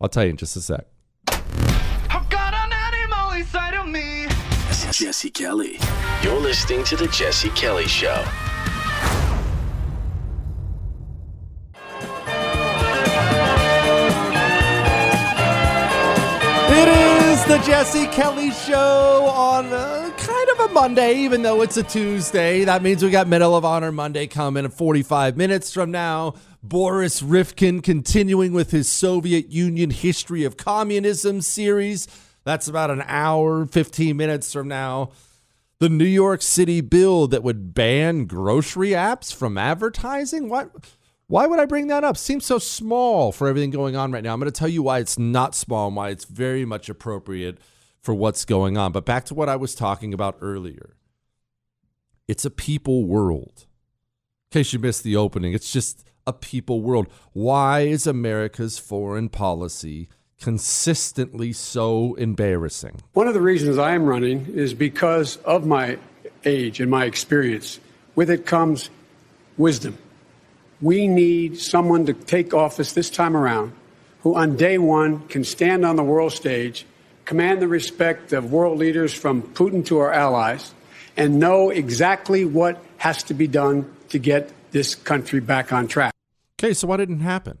I'll 0.00 0.08
tell 0.08 0.24
you 0.24 0.30
in 0.30 0.36
just 0.36 0.56
a 0.56 0.60
sec. 0.60 0.86
Jesse 4.92 5.30
Kelly. 5.30 5.78
You're 6.22 6.40
listening 6.40 6.82
to 6.84 6.96
The 6.96 7.06
Jesse 7.08 7.48
Kelly 7.50 7.86
Show. 7.86 8.24
The 17.50 17.58
Jesse 17.66 18.06
Kelly 18.06 18.52
Show 18.52 19.24
on 19.26 19.66
uh, 19.72 20.12
kind 20.16 20.48
of 20.50 20.70
a 20.70 20.72
Monday, 20.72 21.16
even 21.16 21.42
though 21.42 21.62
it's 21.62 21.76
a 21.76 21.82
Tuesday. 21.82 22.62
That 22.62 22.80
means 22.80 23.02
we 23.02 23.10
got 23.10 23.26
Medal 23.26 23.56
of 23.56 23.64
Honor 23.64 23.90
Monday 23.90 24.28
coming 24.28 24.64
in 24.64 24.70
45 24.70 25.36
minutes 25.36 25.74
from 25.74 25.90
now. 25.90 26.34
Boris 26.62 27.22
Rifkin 27.22 27.82
continuing 27.82 28.52
with 28.52 28.70
his 28.70 28.88
Soviet 28.88 29.50
Union 29.50 29.90
History 29.90 30.44
of 30.44 30.56
Communism 30.56 31.40
series. 31.40 32.06
That's 32.44 32.68
about 32.68 32.92
an 32.92 33.02
hour, 33.08 33.66
15 33.66 34.16
minutes 34.16 34.52
from 34.52 34.68
now. 34.68 35.10
The 35.80 35.88
New 35.88 36.04
York 36.04 36.42
City 36.42 36.80
bill 36.80 37.26
that 37.26 37.42
would 37.42 37.74
ban 37.74 38.26
grocery 38.26 38.90
apps 38.90 39.34
from 39.34 39.58
advertising? 39.58 40.48
What? 40.48 40.70
Why 41.30 41.46
would 41.46 41.60
I 41.60 41.64
bring 41.64 41.86
that 41.86 42.02
up? 42.02 42.16
Seems 42.16 42.44
so 42.44 42.58
small 42.58 43.30
for 43.30 43.46
everything 43.46 43.70
going 43.70 43.94
on 43.94 44.10
right 44.10 44.24
now. 44.24 44.32
I'm 44.32 44.40
going 44.40 44.50
to 44.50 44.58
tell 44.58 44.66
you 44.66 44.82
why 44.82 44.98
it's 44.98 45.16
not 45.16 45.54
small 45.54 45.86
and 45.86 45.94
why 45.94 46.08
it's 46.08 46.24
very 46.24 46.64
much 46.64 46.88
appropriate 46.88 47.58
for 48.02 48.12
what's 48.12 48.44
going 48.44 48.76
on. 48.76 48.90
But 48.90 49.06
back 49.06 49.26
to 49.26 49.34
what 49.34 49.48
I 49.48 49.54
was 49.54 49.76
talking 49.76 50.12
about 50.12 50.38
earlier. 50.40 50.96
It's 52.26 52.44
a 52.44 52.50
people 52.50 53.04
world. 53.04 53.66
In 54.50 54.58
case 54.58 54.72
you 54.72 54.80
missed 54.80 55.04
the 55.04 55.14
opening, 55.14 55.52
it's 55.52 55.72
just 55.72 56.04
a 56.26 56.32
people 56.32 56.80
world. 56.80 57.06
Why 57.32 57.82
is 57.82 58.08
America's 58.08 58.80
foreign 58.80 59.28
policy 59.28 60.08
consistently 60.40 61.52
so 61.52 62.14
embarrassing? 62.14 63.02
One 63.12 63.28
of 63.28 63.34
the 63.34 63.40
reasons 63.40 63.78
I 63.78 63.94
am 63.94 64.04
running 64.04 64.46
is 64.52 64.74
because 64.74 65.36
of 65.44 65.64
my 65.64 65.96
age 66.44 66.80
and 66.80 66.90
my 66.90 67.04
experience. 67.04 67.78
With 68.16 68.30
it 68.30 68.46
comes 68.46 68.90
wisdom. 69.56 69.96
We 70.80 71.08
need 71.08 71.58
someone 71.58 72.06
to 72.06 72.14
take 72.14 72.54
office 72.54 72.92
this 72.92 73.10
time 73.10 73.36
around 73.36 73.72
who, 74.22 74.34
on 74.34 74.56
day 74.56 74.78
one, 74.78 75.26
can 75.28 75.44
stand 75.44 75.84
on 75.84 75.96
the 75.96 76.02
world 76.02 76.32
stage, 76.32 76.86
command 77.24 77.60
the 77.60 77.68
respect 77.68 78.32
of 78.32 78.52
world 78.52 78.78
leaders 78.78 79.12
from 79.12 79.42
Putin 79.42 79.84
to 79.86 79.98
our 79.98 80.12
allies, 80.12 80.74
and 81.16 81.38
know 81.38 81.70
exactly 81.70 82.44
what 82.44 82.82
has 82.98 83.22
to 83.24 83.34
be 83.34 83.46
done 83.46 83.90
to 84.08 84.18
get 84.18 84.52
this 84.72 84.94
country 84.94 85.40
back 85.40 85.72
on 85.72 85.88
track. 85.88 86.14
Okay, 86.58 86.74
so 86.74 86.86
what 86.86 86.98
didn't 86.98 87.20
it 87.20 87.24
happen? 87.24 87.58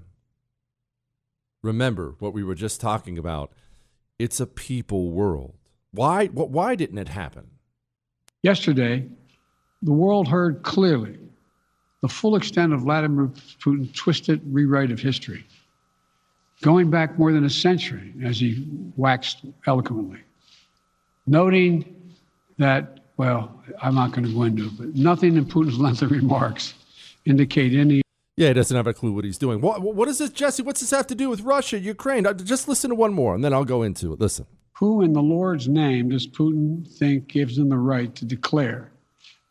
Remember 1.62 2.14
what 2.18 2.32
we 2.32 2.42
were 2.42 2.54
just 2.54 2.80
talking 2.80 3.18
about. 3.18 3.52
It's 4.18 4.40
a 4.40 4.46
people 4.46 5.10
world. 5.10 5.56
Why, 5.92 6.26
why 6.26 6.74
didn't 6.74 6.98
it 6.98 7.08
happen? 7.08 7.50
Yesterday, 8.42 9.08
the 9.82 9.92
world 9.92 10.28
heard 10.28 10.62
clearly 10.62 11.18
the 12.00 12.08
full 12.08 12.36
extent 12.36 12.72
of 12.72 12.80
Vladimir 12.80 13.26
Putin's 13.62 13.92
twisted 13.92 14.40
rewrite 14.46 14.90
of 14.90 15.00
history, 15.00 15.44
going 16.62 16.90
back 16.90 17.18
more 17.18 17.32
than 17.32 17.44
a 17.44 17.50
century, 17.50 18.14
as 18.24 18.38
he 18.40 18.66
waxed 18.96 19.44
eloquently, 19.66 20.20
noting 21.26 22.12
that, 22.58 23.00
well, 23.16 23.62
I'm 23.82 23.94
not 23.94 24.12
going 24.12 24.24
to 24.24 24.32
go 24.32 24.44
into 24.44 24.66
it, 24.66 24.78
but 24.78 24.94
nothing 24.94 25.36
in 25.36 25.44
Putin's 25.44 25.78
lengthy 25.78 26.06
remarks 26.06 26.74
indicate 27.24 27.74
any. 27.74 28.02
Yeah, 28.36 28.48
he 28.48 28.54
doesn't 28.54 28.76
have 28.76 28.86
a 28.86 28.94
clue 28.94 29.12
what 29.12 29.24
he's 29.24 29.38
doing. 29.38 29.60
What, 29.60 29.82
what 29.82 30.08
is 30.08 30.18
this, 30.18 30.30
Jesse? 30.30 30.62
What's 30.62 30.80
this 30.80 30.90
have 30.92 31.06
to 31.08 31.14
do 31.14 31.28
with 31.28 31.42
Russia, 31.42 31.78
Ukraine? 31.78 32.26
Uh, 32.26 32.32
just 32.32 32.68
listen 32.68 32.88
to 32.90 32.96
one 32.96 33.12
more, 33.12 33.34
and 33.34 33.44
then 33.44 33.52
I'll 33.52 33.66
go 33.66 33.82
into 33.82 34.12
it. 34.14 34.20
Listen. 34.20 34.46
Who 34.72 35.02
in 35.02 35.12
the 35.12 35.20
Lord's 35.20 35.68
name 35.68 36.08
does 36.08 36.26
Putin 36.26 36.88
think 36.88 37.28
gives 37.28 37.58
him 37.58 37.68
the 37.68 37.76
right 37.76 38.14
to 38.14 38.24
declare 38.24 38.90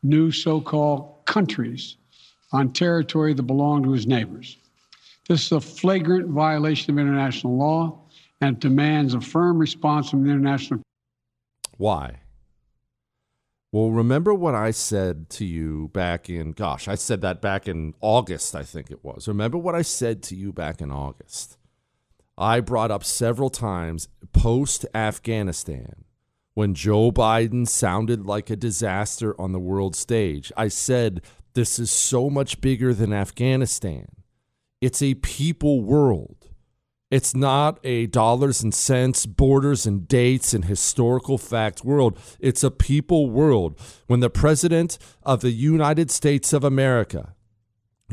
new 0.02 0.32
so 0.32 0.60
called 0.60 1.24
countries 1.26 1.98
on 2.52 2.74
territory 2.74 3.34
that 3.34 3.44
belonged 3.44 3.86
to 3.86 3.92
his 3.92 4.08
neighbors. 4.08 4.58
This 5.28 5.46
is 5.46 5.52
a 5.52 5.62
flagrant 5.62 6.30
violation 6.30 6.92
of 6.94 7.00
international 7.00 7.58
law 7.58 8.02
and 8.42 8.60
demands 8.60 9.14
a 9.14 9.22
firm 9.22 9.60
response 9.60 10.10
from 10.10 10.24
the 10.24 10.32
international. 10.32 10.82
Why? 11.78 12.22
Well, 13.72 13.92
remember 13.92 14.34
what 14.34 14.56
I 14.56 14.72
said 14.72 15.30
to 15.32 15.46
you 15.46 15.90
back 15.94 16.28
in, 16.28 16.54
gosh, 16.54 16.88
I 16.88 16.96
said 16.96 17.22
that 17.22 17.40
back 17.40 17.68
in 17.68 17.94
August, 18.02 18.56
I 18.56 18.64
think 18.64 18.90
it 18.90 19.04
was. 19.04 19.28
Remember 19.28 19.60
what 19.60 19.76
I 19.76 19.84
said 19.84 20.24
to 20.24 20.36
you 20.36 20.52
back 20.52 20.82
in 20.82 20.92
August? 20.92 21.58
I 22.36 22.62
brought 22.62 22.90
up 22.90 23.04
several 23.04 23.52
times 23.52 24.08
post 24.34 24.86
Afghanistan 24.96 26.06
when 26.56 26.74
Joe 26.74 27.12
Biden 27.12 27.68
sounded 27.68 28.26
like 28.26 28.50
a 28.50 28.56
disaster 28.56 29.40
on 29.40 29.52
the 29.52 29.60
world 29.60 29.96
stage. 29.96 30.52
I 30.58 30.70
said 30.70 31.22
this 31.60 31.78
is 31.78 31.92
so 31.92 32.30
much 32.30 32.62
bigger 32.62 32.94
than 32.94 33.12
Afghanistan. 33.12 34.08
It's 34.80 35.02
a 35.02 35.16
people 35.16 35.82
world. 35.82 36.48
It's 37.12 37.36
not 37.36 37.82
a 37.84 38.06
dollars 38.06 38.64
and 38.64 38.74
cents, 38.74 39.26
borders 39.26 39.86
and 39.86 40.08
dates 40.08 40.54
and 40.54 40.64
historical 40.64 41.38
fact 41.38 41.84
world. 41.84 42.18
It's 42.40 42.64
a 42.64 42.72
people 42.72 43.30
world. 43.30 43.78
When 44.08 44.22
the 44.22 44.30
president 44.30 44.98
of 45.24 45.42
the 45.42 45.52
United 45.52 46.10
States 46.12 46.54
of 46.54 46.64
America 46.64 47.36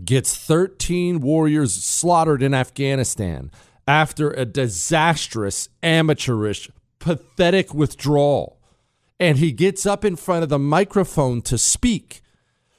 gets 0.05 0.37
13 0.37 1.21
warriors 1.21 1.73
slaughtered 1.73 2.43
in 2.43 2.53
Afghanistan 2.53 3.53
after 3.87 4.33
a 4.33 4.45
disastrous, 4.45 5.69
amateurish, 5.85 6.69
pathetic 6.99 7.73
withdrawal, 7.73 8.61
and 9.21 9.39
he 9.39 9.53
gets 9.53 9.87
up 9.87 10.05
in 10.05 10.17
front 10.17 10.43
of 10.43 10.49
the 10.49 10.59
microphone 10.59 11.43
to 11.43 11.57
speak 11.57 12.23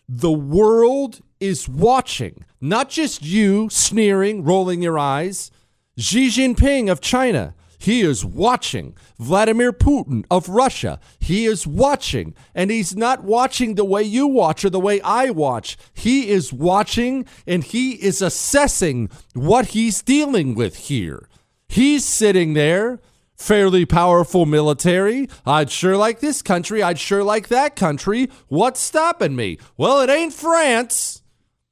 the 0.07 0.31
world 0.31 1.21
is 1.39 1.67
watching, 1.67 2.45
not 2.61 2.89
just 2.89 3.21
you 3.21 3.69
sneering, 3.69 4.43
rolling 4.43 4.81
your 4.81 4.97
eyes. 4.97 5.51
Xi 5.97 6.29
Jinping 6.29 6.89
of 6.89 7.01
China, 7.01 7.55
he 7.77 8.01
is 8.01 8.23
watching. 8.23 8.95
Vladimir 9.19 9.71
Putin 9.73 10.25
of 10.31 10.49
Russia, 10.49 10.99
he 11.19 11.45
is 11.45 11.67
watching. 11.67 12.33
And 12.55 12.71
he's 12.71 12.95
not 12.95 13.23
watching 13.23 13.75
the 13.75 13.85
way 13.85 14.03
you 14.03 14.27
watch 14.27 14.63
or 14.63 14.69
the 14.69 14.79
way 14.79 15.01
I 15.01 15.29
watch. 15.29 15.77
He 15.93 16.29
is 16.29 16.53
watching 16.53 17.25
and 17.45 17.63
he 17.63 17.93
is 17.93 18.21
assessing 18.21 19.09
what 19.33 19.67
he's 19.67 20.01
dealing 20.01 20.55
with 20.55 20.75
here. 20.87 21.27
He's 21.67 22.05
sitting 22.05 22.53
there 22.53 22.99
fairly 23.37 23.85
powerful 23.85 24.45
military. 24.45 25.29
I'd 25.45 25.71
sure 25.71 25.95
like 25.95 26.19
this 26.19 26.41
country. 26.41 26.81
I'd 26.81 26.99
sure 26.99 27.23
like 27.23 27.47
that 27.47 27.75
country. 27.75 28.29
What's 28.47 28.79
stopping 28.79 29.35
me? 29.35 29.59
Well, 29.77 30.01
it 30.01 30.09
ain't 30.09 30.33
France. 30.33 31.21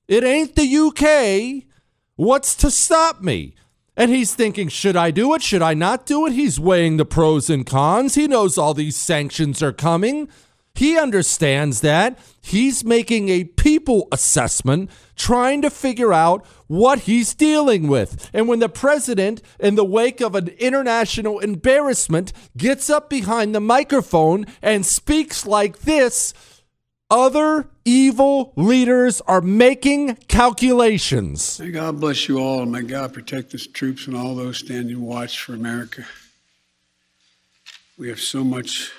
It 0.08 0.24
ain't 0.24 0.56
the 0.56 0.78
UK. 0.78 1.68
What's 2.16 2.56
to 2.58 2.72
stop 2.72 3.22
me? 3.22 3.56
And 3.98 4.12
he's 4.12 4.36
thinking, 4.36 4.68
should 4.68 4.96
I 4.96 5.12
do 5.12 5.34
it? 5.34 5.42
Should 5.42 5.62
I 5.62 5.74
not 5.74 6.06
do 6.06 6.26
it? 6.26 6.34
He's 6.34 6.60
weighing 6.60 6.98
the 6.98 7.06
pros 7.06 7.50
and 7.50 7.66
cons. 7.66 8.16
He 8.16 8.28
knows 8.28 8.58
all 8.58 8.74
these 8.74 8.96
sanctions 8.96 9.64
are 9.64 9.74
coming. 9.74 10.28
He 10.76 10.98
understands 10.98 11.82
that. 11.82 12.20
He's 12.42 12.84
making 12.84 13.30
a 13.30 13.46
people 13.46 14.08
assessment, 14.12 14.92
trying 15.16 15.62
to 15.62 15.70
figure 15.70 16.14
out 16.14 16.46
what 16.68 17.00
he's 17.00 17.34
dealing 17.34 17.88
with. 17.88 18.30
And 18.34 18.48
when 18.48 18.60
the 18.60 18.70
president, 18.70 19.42
in 19.60 19.76
the 19.76 19.86
wake 19.86 20.20
of 20.20 20.36
an 20.36 20.50
international 20.60 21.40
embarrassment, 21.40 22.34
gets 22.58 22.90
up 22.90 23.10
behind 23.10 23.56
the 23.56 23.62
microphone 23.62 24.46
and 24.62 24.86
speaks 24.86 25.46
like 25.46 25.80
this, 25.80 26.34
other 27.10 27.70
evil 27.86 28.52
leaders 28.56 29.22
are 29.22 29.42
making 29.42 30.16
calculations. 30.28 31.60
May 31.60 31.72
God 31.72 32.00
bless 32.00 32.28
you 32.28 32.40
all, 32.40 32.64
and 32.64 32.72
may 32.72 32.82
God 32.82 33.14
protect 33.14 33.52
the 33.52 33.60
troops 33.60 34.08
and 34.08 34.18
all 34.18 34.36
those 34.36 34.58
standing 34.58 35.02
watch 35.02 35.42
for 35.42 35.54
America. 35.54 36.06
We 37.98 38.10
have 38.10 38.20
so 38.20 38.44
much 38.44 38.92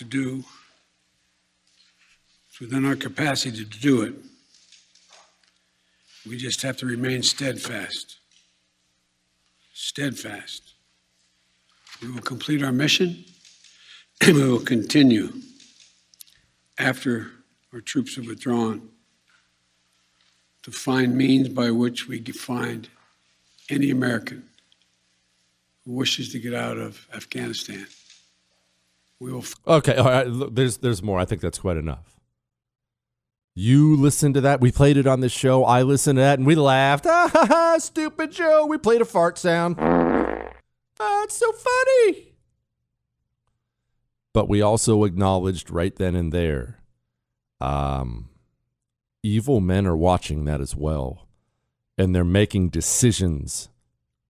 to 0.00 0.04
do. 0.06 0.42
It's 2.48 2.58
within 2.58 2.86
our 2.86 2.96
capacity 2.96 3.64
to 3.64 3.80
do 3.80 4.00
it. 4.00 4.14
We 6.26 6.38
just 6.38 6.62
have 6.62 6.78
to 6.78 6.86
remain 6.86 7.22
steadfast. 7.22 8.16
Steadfast. 9.74 10.72
We 12.00 12.10
will 12.10 12.22
complete 12.22 12.62
our 12.62 12.72
mission 12.72 13.24
and 14.22 14.36
we 14.36 14.48
will 14.48 14.60
continue 14.60 15.34
after 16.78 17.30
our 17.74 17.82
troops 17.82 18.16
have 18.16 18.26
withdrawn 18.26 18.88
to 20.62 20.70
find 20.70 21.14
means 21.14 21.50
by 21.50 21.70
which 21.70 22.08
we 22.08 22.20
can 22.20 22.32
find 22.32 22.88
any 23.68 23.90
American 23.90 24.48
who 25.84 25.92
wishes 25.92 26.32
to 26.32 26.38
get 26.38 26.54
out 26.54 26.78
of 26.78 27.06
Afghanistan. 27.14 27.86
We 29.20 29.32
will. 29.32 29.44
Okay, 29.66 29.96
all 29.96 30.06
right. 30.06 30.26
look, 30.26 30.54
There's 30.54 30.78
there's 30.78 31.02
more. 31.02 31.18
I 31.18 31.24
think 31.24 31.40
that's 31.42 31.58
quite 31.58 31.76
enough. 31.76 32.16
You 33.54 33.96
listened 33.96 34.34
to 34.34 34.40
that. 34.42 34.60
We 34.60 34.72
played 34.72 34.96
it 34.96 35.06
on 35.06 35.20
this 35.20 35.32
show. 35.32 35.64
I 35.64 35.82
listened 35.82 36.16
to 36.16 36.22
that, 36.22 36.38
and 36.38 36.46
we 36.46 36.54
laughed. 36.54 37.06
Ah, 37.10 37.30
ha, 37.32 37.46
ha, 37.46 37.76
stupid 37.78 38.32
Joe. 38.32 38.64
We 38.64 38.78
played 38.78 39.02
a 39.02 39.04
fart 39.04 39.36
sound. 39.38 39.76
Ah, 39.78 41.22
it's 41.24 41.36
so 41.36 41.52
funny. 41.52 42.34
But 44.32 44.48
we 44.48 44.62
also 44.62 45.04
acknowledged 45.04 45.70
right 45.70 45.94
then 45.94 46.14
and 46.14 46.32
there, 46.32 46.78
um, 47.60 48.28
evil 49.22 49.60
men 49.60 49.86
are 49.86 49.96
watching 49.96 50.44
that 50.44 50.60
as 50.60 50.76
well, 50.76 51.26
and 51.98 52.14
they're 52.14 52.24
making 52.24 52.68
decisions, 52.68 53.68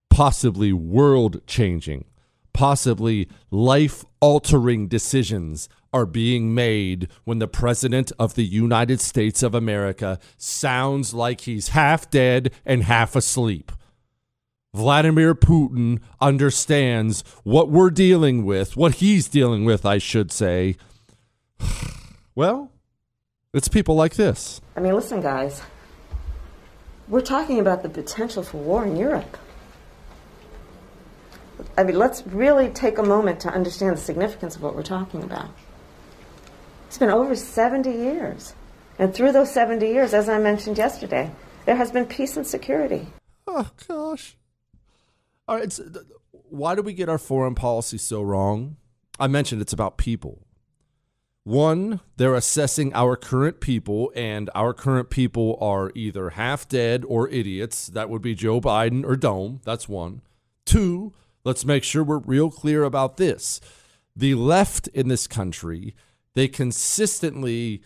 possibly 0.08 0.72
world 0.72 1.46
changing, 1.46 2.06
possibly 2.52 3.28
life 3.50 4.04
altering 4.20 4.88
decisions 4.88 5.68
are 5.92 6.06
being 6.06 6.54
made 6.54 7.08
when 7.24 7.38
the 7.38 7.48
President 7.48 8.12
of 8.18 8.34
the 8.34 8.44
United 8.44 9.00
States 9.00 9.42
of 9.42 9.54
America 9.54 10.18
sounds 10.36 11.12
like 11.14 11.42
he's 11.42 11.68
half 11.68 12.10
dead 12.10 12.52
and 12.64 12.84
half 12.84 13.16
asleep. 13.16 13.72
Vladimir 14.72 15.34
Putin 15.34 16.00
understands 16.20 17.24
what 17.42 17.70
we're 17.70 17.90
dealing 17.90 18.44
with, 18.44 18.76
what 18.76 18.96
he's 18.96 19.28
dealing 19.28 19.64
with, 19.64 19.84
I 19.84 19.98
should 19.98 20.30
say. 20.30 20.76
Well, 22.36 22.70
it's 23.52 23.68
people 23.68 23.96
like 23.96 24.14
this. 24.14 24.60
I 24.76 24.80
mean, 24.80 24.94
listen, 24.94 25.20
guys. 25.20 25.60
We're 27.08 27.20
talking 27.20 27.58
about 27.58 27.82
the 27.82 27.88
potential 27.88 28.44
for 28.44 28.58
war 28.58 28.86
in 28.86 28.96
Europe. 28.96 29.36
I 31.80 31.82
mean, 31.82 31.96
let's 31.96 32.26
really 32.26 32.68
take 32.68 32.98
a 32.98 33.02
moment 33.02 33.40
to 33.40 33.48
understand 33.48 33.96
the 33.96 34.00
significance 34.02 34.54
of 34.54 34.60
what 34.60 34.76
we're 34.76 34.82
talking 34.82 35.22
about. 35.22 35.48
It's 36.86 36.98
been 36.98 37.08
over 37.08 37.34
70 37.34 37.90
years. 37.90 38.52
And 38.98 39.14
through 39.14 39.32
those 39.32 39.50
70 39.50 39.86
years, 39.86 40.12
as 40.12 40.28
I 40.28 40.38
mentioned 40.38 40.76
yesterday, 40.76 41.30
there 41.64 41.76
has 41.76 41.90
been 41.90 42.04
peace 42.04 42.36
and 42.36 42.46
security. 42.46 43.06
Oh 43.46 43.70
gosh. 43.88 44.36
All 45.48 45.56
right. 45.56 45.80
Why 46.50 46.74
do 46.74 46.82
we 46.82 46.92
get 46.92 47.08
our 47.08 47.16
foreign 47.16 47.54
policy 47.54 47.96
so 47.96 48.20
wrong? 48.20 48.76
I 49.18 49.26
mentioned 49.26 49.62
it's 49.62 49.72
about 49.72 49.96
people. 49.96 50.42
One, 51.44 52.00
they're 52.18 52.34
assessing 52.34 52.92
our 52.92 53.16
current 53.16 53.60
people, 53.60 54.12
and 54.14 54.50
our 54.54 54.74
current 54.74 55.08
people 55.08 55.56
are 55.62 55.90
either 55.94 56.30
half 56.30 56.68
dead 56.68 57.06
or 57.08 57.26
idiots. 57.30 57.86
That 57.86 58.10
would 58.10 58.20
be 58.20 58.34
Joe 58.34 58.60
Biden 58.60 59.02
or 59.02 59.16
Dome. 59.16 59.62
That's 59.64 59.88
one. 59.88 60.20
Two, 60.66 61.14
let's 61.44 61.64
make 61.64 61.84
sure 61.84 62.04
we're 62.04 62.18
real 62.18 62.50
clear 62.50 62.84
about 62.84 63.16
this. 63.16 63.60
The 64.14 64.34
left 64.34 64.88
in 64.88 65.08
this 65.08 65.26
country, 65.26 65.94
they 66.34 66.48
consistently 66.48 67.82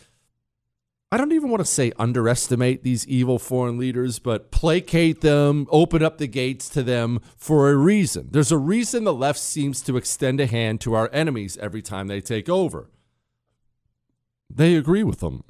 I 1.15 1.17
don't 1.17 1.31
even 1.31 1.49
want 1.49 1.61
to 1.61 1.65
say 1.65 1.93
underestimate 1.97 2.83
these 2.83 3.07
evil 3.07 3.39
foreign 3.39 3.79
leaders, 3.79 4.19
but 4.19 4.51
placate 4.51 5.21
them, 5.21 5.69
open 5.71 6.03
up 6.03 6.19
the 6.19 6.27
gates 6.27 6.69
to 6.71 6.83
them 6.83 7.21
for 7.37 7.71
a 7.71 7.77
reason. 7.77 8.31
There's 8.33 8.51
a 8.51 8.59
reason 8.59 9.05
the 9.05 9.15
left 9.15 9.39
seems 9.39 9.81
to 9.83 9.97
extend 9.97 10.41
a 10.41 10.47
hand 10.47 10.81
to 10.81 10.95
our 10.95 11.09
enemies 11.13 11.57
every 11.59 11.83
time 11.83 12.09
they 12.09 12.21
take 12.21 12.49
over. 12.49 12.91
They 14.53 14.75
agree 14.75 15.05
with 15.05 15.21
them. 15.21 15.45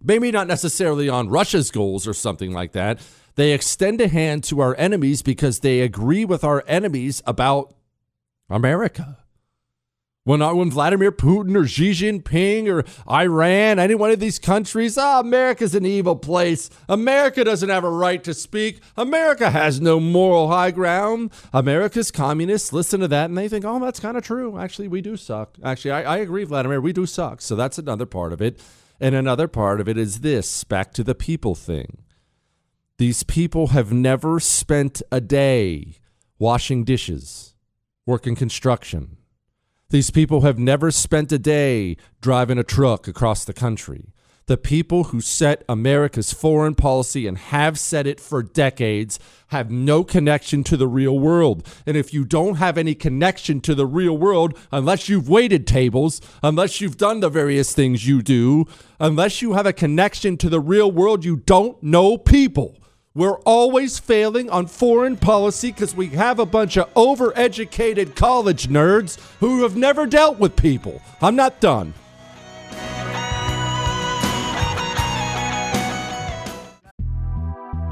Maybe 0.00 0.30
not 0.30 0.46
necessarily 0.46 1.06
on 1.06 1.28
Russia's 1.28 1.70
goals 1.70 2.08
or 2.08 2.14
something 2.14 2.52
like 2.52 2.72
that. 2.72 2.98
They 3.34 3.52
extend 3.52 4.00
a 4.00 4.08
hand 4.08 4.44
to 4.44 4.60
our 4.60 4.74
enemies 4.76 5.22
because 5.22 5.60
they 5.60 5.80
agree 5.80 6.24
with 6.24 6.44
our 6.44 6.62
enemies 6.66 7.22
about 7.26 7.74
America. 8.50 9.18
When, 10.24 10.38
when 10.38 10.70
Vladimir 10.70 11.10
Putin 11.10 11.56
or 11.56 11.66
Xi 11.66 11.90
Jinping 11.90 12.68
or 12.68 12.84
Iran, 13.12 13.80
any 13.80 13.96
one 13.96 14.12
of 14.12 14.20
these 14.20 14.38
countries, 14.38 14.96
ah, 14.96 15.18
America's 15.18 15.74
an 15.74 15.84
evil 15.84 16.14
place. 16.14 16.70
America 16.88 17.42
doesn't 17.42 17.68
have 17.68 17.82
a 17.82 17.90
right 17.90 18.22
to 18.22 18.32
speak. 18.32 18.80
America 18.96 19.50
has 19.50 19.80
no 19.80 19.98
moral 19.98 20.46
high 20.46 20.70
ground. 20.70 21.32
America's 21.52 22.12
communists 22.12 22.72
listen 22.72 23.00
to 23.00 23.08
that 23.08 23.30
and 23.30 23.36
they 23.36 23.48
think, 23.48 23.64
oh, 23.64 23.80
that's 23.80 23.98
kind 23.98 24.16
of 24.16 24.22
true. 24.22 24.58
Actually, 24.58 24.86
we 24.86 25.00
do 25.00 25.16
suck. 25.16 25.56
Actually, 25.64 25.90
I, 25.90 26.02
I 26.02 26.16
agree, 26.18 26.44
Vladimir, 26.44 26.80
we 26.80 26.92
do 26.92 27.04
suck. 27.04 27.40
So 27.40 27.56
that's 27.56 27.78
another 27.78 28.06
part 28.06 28.32
of 28.32 28.40
it. 28.40 28.60
And 29.00 29.16
another 29.16 29.48
part 29.48 29.80
of 29.80 29.88
it 29.88 29.98
is 29.98 30.20
this 30.20 30.62
back 30.62 30.92
to 30.92 31.02
the 31.02 31.16
people 31.16 31.56
thing. 31.56 31.98
These 33.02 33.24
people 33.24 33.66
have 33.74 33.92
never 33.92 34.38
spent 34.38 35.02
a 35.10 35.20
day 35.20 35.96
washing 36.38 36.84
dishes, 36.84 37.56
working 38.06 38.36
construction. 38.36 39.16
These 39.90 40.12
people 40.12 40.42
have 40.42 40.56
never 40.56 40.92
spent 40.92 41.32
a 41.32 41.38
day 41.40 41.96
driving 42.20 42.58
a 42.58 42.62
truck 42.62 43.08
across 43.08 43.44
the 43.44 43.52
country. 43.52 44.12
The 44.46 44.56
people 44.56 45.04
who 45.04 45.20
set 45.20 45.64
America's 45.68 46.32
foreign 46.32 46.76
policy 46.76 47.26
and 47.26 47.38
have 47.38 47.76
set 47.76 48.06
it 48.06 48.20
for 48.20 48.40
decades 48.40 49.18
have 49.48 49.68
no 49.68 50.04
connection 50.04 50.62
to 50.62 50.76
the 50.76 50.86
real 50.86 51.18
world. 51.18 51.66
And 51.84 51.96
if 51.96 52.14
you 52.14 52.24
don't 52.24 52.58
have 52.58 52.78
any 52.78 52.94
connection 52.94 53.60
to 53.62 53.74
the 53.74 53.84
real 53.84 54.16
world, 54.16 54.56
unless 54.70 55.08
you've 55.08 55.28
waited 55.28 55.66
tables, 55.66 56.20
unless 56.40 56.80
you've 56.80 56.98
done 56.98 57.18
the 57.18 57.28
various 57.28 57.74
things 57.74 58.06
you 58.06 58.22
do, 58.22 58.66
unless 59.00 59.42
you 59.42 59.54
have 59.54 59.66
a 59.66 59.72
connection 59.72 60.36
to 60.36 60.48
the 60.48 60.60
real 60.60 60.92
world, 60.92 61.24
you 61.24 61.38
don't 61.38 61.82
know 61.82 62.16
people. 62.16 62.78
We're 63.14 63.38
always 63.40 63.98
failing 63.98 64.48
on 64.48 64.66
foreign 64.66 65.18
policy 65.18 65.70
because 65.70 65.94
we 65.94 66.06
have 66.08 66.38
a 66.38 66.46
bunch 66.46 66.78
of 66.78 66.92
overeducated 66.94 68.16
college 68.16 68.68
nerds 68.68 69.20
who 69.38 69.62
have 69.64 69.76
never 69.76 70.06
dealt 70.06 70.38
with 70.38 70.56
people. 70.56 71.02
I'm 71.20 71.36
not 71.36 71.60
done. 71.60 71.92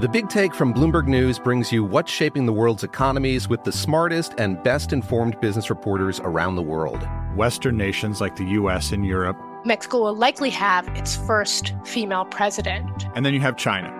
The 0.01 0.09
Big 0.11 0.31
Take 0.31 0.55
from 0.55 0.73
Bloomberg 0.73 1.07
News 1.07 1.39
brings 1.39 1.71
you 1.71 1.85
what's 1.85 2.11
shaping 2.11 2.47
the 2.47 2.55
world's 2.55 2.85
economies 2.85 3.47
with 3.47 3.63
the 3.63 3.73
smartest 3.73 4.33
and 4.39 4.63
best 4.63 4.95
informed 4.95 5.39
business 5.43 5.69
reporters 5.69 6.19
around 6.21 6.57
the 6.57 6.63
world. 6.63 7.07
Western 7.37 7.77
nations 7.77 8.23
like 8.23 8.37
the 8.37 8.47
US 8.47 8.93
and 8.93 9.05
Europe. 9.05 9.37
Mexico 9.67 10.01
will 10.01 10.17
likely 10.17 10.49
have 10.49 10.89
its 10.97 11.15
first 11.15 11.75
female 11.85 12.25
president. 12.25 13.05
And 13.15 13.27
then 13.27 13.35
you 13.35 13.41
have 13.41 13.59
China. 13.59 14.00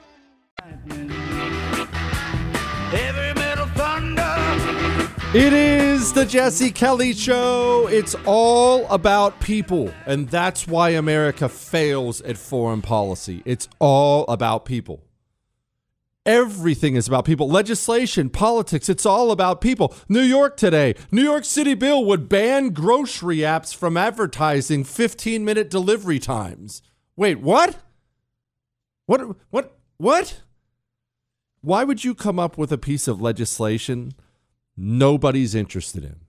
It 5.33 5.53
is 5.53 6.11
the 6.11 6.25
Jesse 6.25 6.71
Kelly 6.71 7.13
Show. 7.13 7.87
It's 7.87 8.15
all 8.25 8.85
about 8.87 9.39
people. 9.39 9.89
And 10.05 10.27
that's 10.27 10.67
why 10.67 10.89
America 10.89 11.47
fails 11.47 12.19
at 12.19 12.37
foreign 12.37 12.81
policy. 12.81 13.41
It's 13.45 13.69
all 13.79 14.25
about 14.27 14.65
people. 14.65 15.05
Everything 16.25 16.97
is 16.97 17.07
about 17.07 17.23
people. 17.23 17.47
Legislation, 17.47 18.29
politics, 18.29 18.89
it's 18.89 19.05
all 19.05 19.31
about 19.31 19.61
people. 19.61 19.95
New 20.09 20.19
York 20.19 20.57
today. 20.57 20.95
New 21.11 21.23
York 21.23 21.45
City 21.45 21.75
bill 21.75 22.03
would 22.03 22.27
ban 22.27 22.71
grocery 22.71 23.37
apps 23.37 23.73
from 23.73 23.95
advertising 23.95 24.83
15 24.83 25.45
minute 25.45 25.69
delivery 25.69 26.19
times. 26.19 26.81
Wait, 27.15 27.39
what? 27.39 27.77
What? 29.05 29.37
What? 29.49 29.77
What? 29.95 30.41
Why 31.61 31.85
would 31.85 32.03
you 32.03 32.15
come 32.15 32.37
up 32.37 32.57
with 32.57 32.73
a 32.73 32.77
piece 32.77 33.07
of 33.07 33.21
legislation 33.21 34.11
nobody's 34.75 35.55
interested 35.55 36.03
in? 36.03 36.21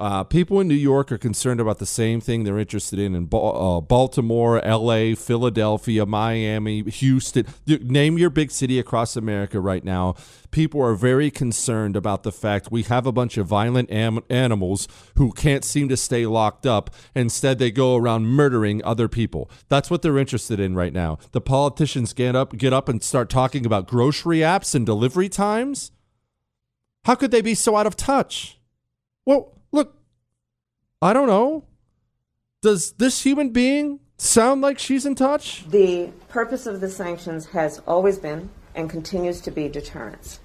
Uh, 0.00 0.22
people 0.22 0.60
in 0.60 0.68
New 0.68 0.74
York 0.74 1.10
are 1.10 1.18
concerned 1.18 1.58
about 1.58 1.78
the 1.78 1.86
same 1.86 2.20
thing 2.20 2.44
they're 2.44 2.58
interested 2.58 3.00
in 3.00 3.16
in 3.16 3.26
ba- 3.26 3.36
uh, 3.36 3.80
Baltimore, 3.80 4.60
LA, 4.64 5.16
Philadelphia, 5.16 6.06
Miami, 6.06 6.82
Houston. 6.82 7.44
Name 7.66 8.16
your 8.16 8.30
big 8.30 8.52
city 8.52 8.78
across 8.78 9.16
America 9.16 9.58
right 9.58 9.82
now. 9.82 10.14
People 10.52 10.80
are 10.80 10.94
very 10.94 11.32
concerned 11.32 11.96
about 11.96 12.22
the 12.22 12.30
fact 12.30 12.70
we 12.70 12.84
have 12.84 13.06
a 13.06 13.12
bunch 13.12 13.36
of 13.36 13.48
violent 13.48 13.90
am- 13.90 14.22
animals 14.30 14.86
who 15.16 15.32
can't 15.32 15.64
seem 15.64 15.88
to 15.88 15.96
stay 15.96 16.26
locked 16.26 16.64
up. 16.64 16.90
Instead, 17.16 17.58
they 17.58 17.72
go 17.72 17.96
around 17.96 18.26
murdering 18.26 18.84
other 18.84 19.08
people. 19.08 19.50
That's 19.68 19.90
what 19.90 20.02
they're 20.02 20.16
interested 20.16 20.60
in 20.60 20.76
right 20.76 20.92
now. 20.92 21.18
The 21.32 21.40
politicians 21.40 22.12
get 22.12 22.36
up, 22.36 22.56
get 22.56 22.72
up, 22.72 22.88
and 22.88 23.02
start 23.02 23.28
talking 23.28 23.66
about 23.66 23.88
grocery 23.88 24.38
apps 24.38 24.76
and 24.76 24.86
delivery 24.86 25.28
times. 25.28 25.90
How 27.08 27.14
could 27.14 27.30
they 27.30 27.40
be 27.40 27.54
so 27.54 27.74
out 27.74 27.86
of 27.86 27.96
touch? 27.96 28.58
Well, 29.24 29.54
look, 29.72 29.96
I 31.00 31.14
don't 31.14 31.26
know. 31.26 31.64
Does 32.60 32.92
this 32.92 33.22
human 33.22 33.48
being 33.48 34.00
sound 34.18 34.60
like 34.60 34.78
she's 34.78 35.06
in 35.06 35.14
touch? 35.14 35.64
The 35.66 36.10
purpose 36.28 36.66
of 36.66 36.82
the 36.82 36.90
sanctions 36.90 37.46
has 37.46 37.78
always 37.86 38.18
been 38.18 38.50
and 38.74 38.90
continues 38.90 39.40
to 39.40 39.50
be 39.50 39.70
deterrence. 39.70 40.38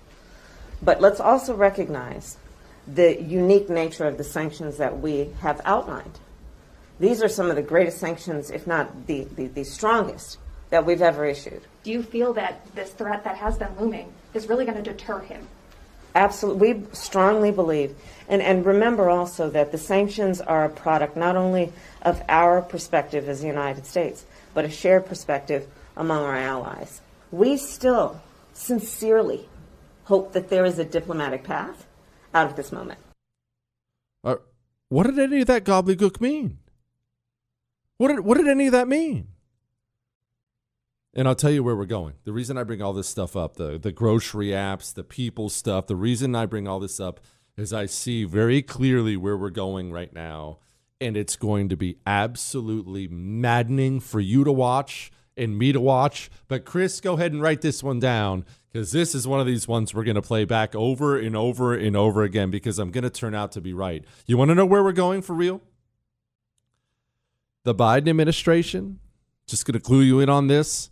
But 0.81 1.01
let's 1.01 1.19
also 1.19 1.53
recognize 1.53 2.37
the 2.87 3.21
unique 3.21 3.69
nature 3.69 4.05
of 4.05 4.17
the 4.17 4.23
sanctions 4.23 4.77
that 4.77 5.01
we 5.01 5.31
have 5.41 5.59
outlined. 5.65 6.17
These 6.97 7.21
are 7.21 7.27
some 7.27 7.49
of 7.49 7.57
the 7.57 7.61
greatest 7.61 7.97
sanctions, 7.97 8.49
if 8.49 8.65
not 8.65 9.07
the, 9.07 9.25
the, 9.35 9.47
the 9.47 9.65
strongest, 9.65 10.37
that 10.69 10.85
we've 10.85 11.01
ever 11.01 11.25
issued. 11.25 11.63
Do 11.83 11.91
you 11.91 12.01
feel 12.01 12.31
that 12.35 12.73
this 12.73 12.91
threat 12.91 13.25
that 13.25 13.35
has 13.35 13.57
been 13.57 13.77
looming 13.77 14.13
is 14.33 14.47
really 14.47 14.63
going 14.63 14.81
to 14.81 14.93
deter 14.93 15.19
him? 15.19 15.49
Absolutely. 16.15 16.73
We 16.73 16.85
strongly 16.93 17.51
believe. 17.51 17.95
And, 18.27 18.41
and 18.41 18.65
remember 18.65 19.09
also 19.09 19.49
that 19.49 19.71
the 19.71 19.77
sanctions 19.77 20.39
are 20.41 20.65
a 20.65 20.69
product 20.69 21.17
not 21.17 21.35
only 21.35 21.73
of 22.01 22.21
our 22.29 22.61
perspective 22.61 23.27
as 23.27 23.41
the 23.41 23.47
United 23.47 23.85
States, 23.85 24.25
but 24.53 24.65
a 24.65 24.69
shared 24.69 25.05
perspective 25.05 25.67
among 25.97 26.23
our 26.23 26.35
allies. 26.35 27.01
We 27.31 27.57
still 27.57 28.21
sincerely 28.53 29.49
hope 30.05 30.33
that 30.33 30.49
there 30.49 30.65
is 30.65 30.79
a 30.79 30.85
diplomatic 30.85 31.43
path 31.43 31.85
out 32.33 32.47
of 32.47 32.55
this 32.55 32.71
moment. 32.71 32.99
Uh, 34.23 34.35
what 34.89 35.07
did 35.07 35.19
any 35.19 35.41
of 35.41 35.47
that 35.47 35.63
gobbledygook 35.63 36.21
mean? 36.21 36.59
What 37.97 38.09
did, 38.09 38.19
what 38.21 38.37
did 38.37 38.47
any 38.47 38.67
of 38.67 38.73
that 38.73 38.87
mean? 38.87 39.27
And 41.15 41.27
I'll 41.27 41.35
tell 41.35 41.51
you 41.51 41.63
where 41.63 41.75
we're 41.75 41.85
going. 41.85 42.15
The 42.23 42.33
reason 42.33 42.57
I 42.57 42.63
bring 42.63 42.81
all 42.81 42.93
this 42.93 43.07
stuff 43.07 43.35
up, 43.35 43.55
the, 43.55 43.77
the 43.77 43.91
grocery 43.91 44.47
apps, 44.47 44.93
the 44.93 45.03
people 45.03 45.49
stuff, 45.49 45.85
the 45.85 45.95
reason 45.95 46.35
I 46.35 46.47
bring 46.47 46.67
all 46.67 46.79
this 46.79 46.99
up 46.99 47.19
is 47.55 47.71
I 47.71 47.85
see 47.85 48.23
very 48.23 48.63
clearly 48.63 49.15
where 49.15 49.37
we're 49.37 49.51
going 49.51 49.91
right 49.91 50.11
now. 50.11 50.57
And 50.99 51.15
it's 51.15 51.35
going 51.35 51.69
to 51.69 51.77
be 51.77 51.97
absolutely 52.07 53.07
maddening 53.07 53.99
for 53.99 54.19
you 54.19 54.43
to 54.43 54.51
watch 54.51 55.11
and 55.37 55.57
me 55.57 55.71
to 55.71 55.79
watch. 55.79 56.31
But 56.47 56.65
Chris, 56.65 56.99
go 56.99 57.13
ahead 57.13 57.31
and 57.31 57.41
write 57.41 57.61
this 57.61 57.83
one 57.83 57.99
down 57.99 58.45
because 58.71 58.91
this 58.91 59.13
is 59.13 59.27
one 59.27 59.39
of 59.39 59.45
these 59.45 59.67
ones 59.67 59.93
we're 59.93 60.05
going 60.05 60.15
to 60.15 60.21
play 60.21 60.45
back 60.45 60.73
over 60.73 61.19
and 61.19 61.35
over 61.35 61.75
and 61.75 61.95
over 61.95 62.23
again 62.23 62.49
because 62.49 62.79
I'm 62.79 62.89
going 62.89 63.03
to 63.03 63.09
turn 63.09 63.35
out 63.35 63.51
to 63.51 63.61
be 63.61 63.73
right. 63.73 64.03
You 64.25 64.37
want 64.37 64.49
to 64.49 64.55
know 64.55 64.65
where 64.65 64.83
we're 64.83 64.93
going 64.93 65.21
for 65.21 65.33
real? 65.33 65.61
The 67.65 67.75
Biden 67.75 68.09
administration, 68.09 68.99
just 69.45 69.65
going 69.65 69.73
to 69.73 69.79
clue 69.79 70.01
you 70.01 70.19
in 70.19 70.29
on 70.29 70.47
this 70.47 70.89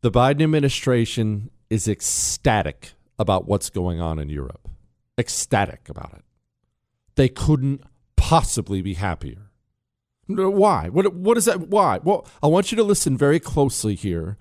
the 0.00 0.10
Biden 0.10 0.42
administration 0.42 1.50
is 1.68 1.86
ecstatic 1.86 2.92
about 3.18 3.46
what's 3.46 3.70
going 3.70 4.00
on 4.00 4.18
in 4.18 4.28
Europe. 4.28 4.68
Ecstatic 5.18 5.88
about 5.88 6.14
it. 6.16 6.24
They 7.16 7.28
couldn't 7.28 7.82
possibly 8.16 8.80
be 8.80 8.94
happier. 8.94 9.50
Why? 10.26 10.88
What, 10.88 11.14
what 11.14 11.36
is 11.36 11.46
that? 11.46 11.68
Why? 11.68 11.98
Well, 12.02 12.26
I 12.42 12.46
want 12.46 12.70
you 12.70 12.76
to 12.76 12.84
listen 12.84 13.16
very 13.16 13.40
closely 13.40 13.94
here. 13.94 14.38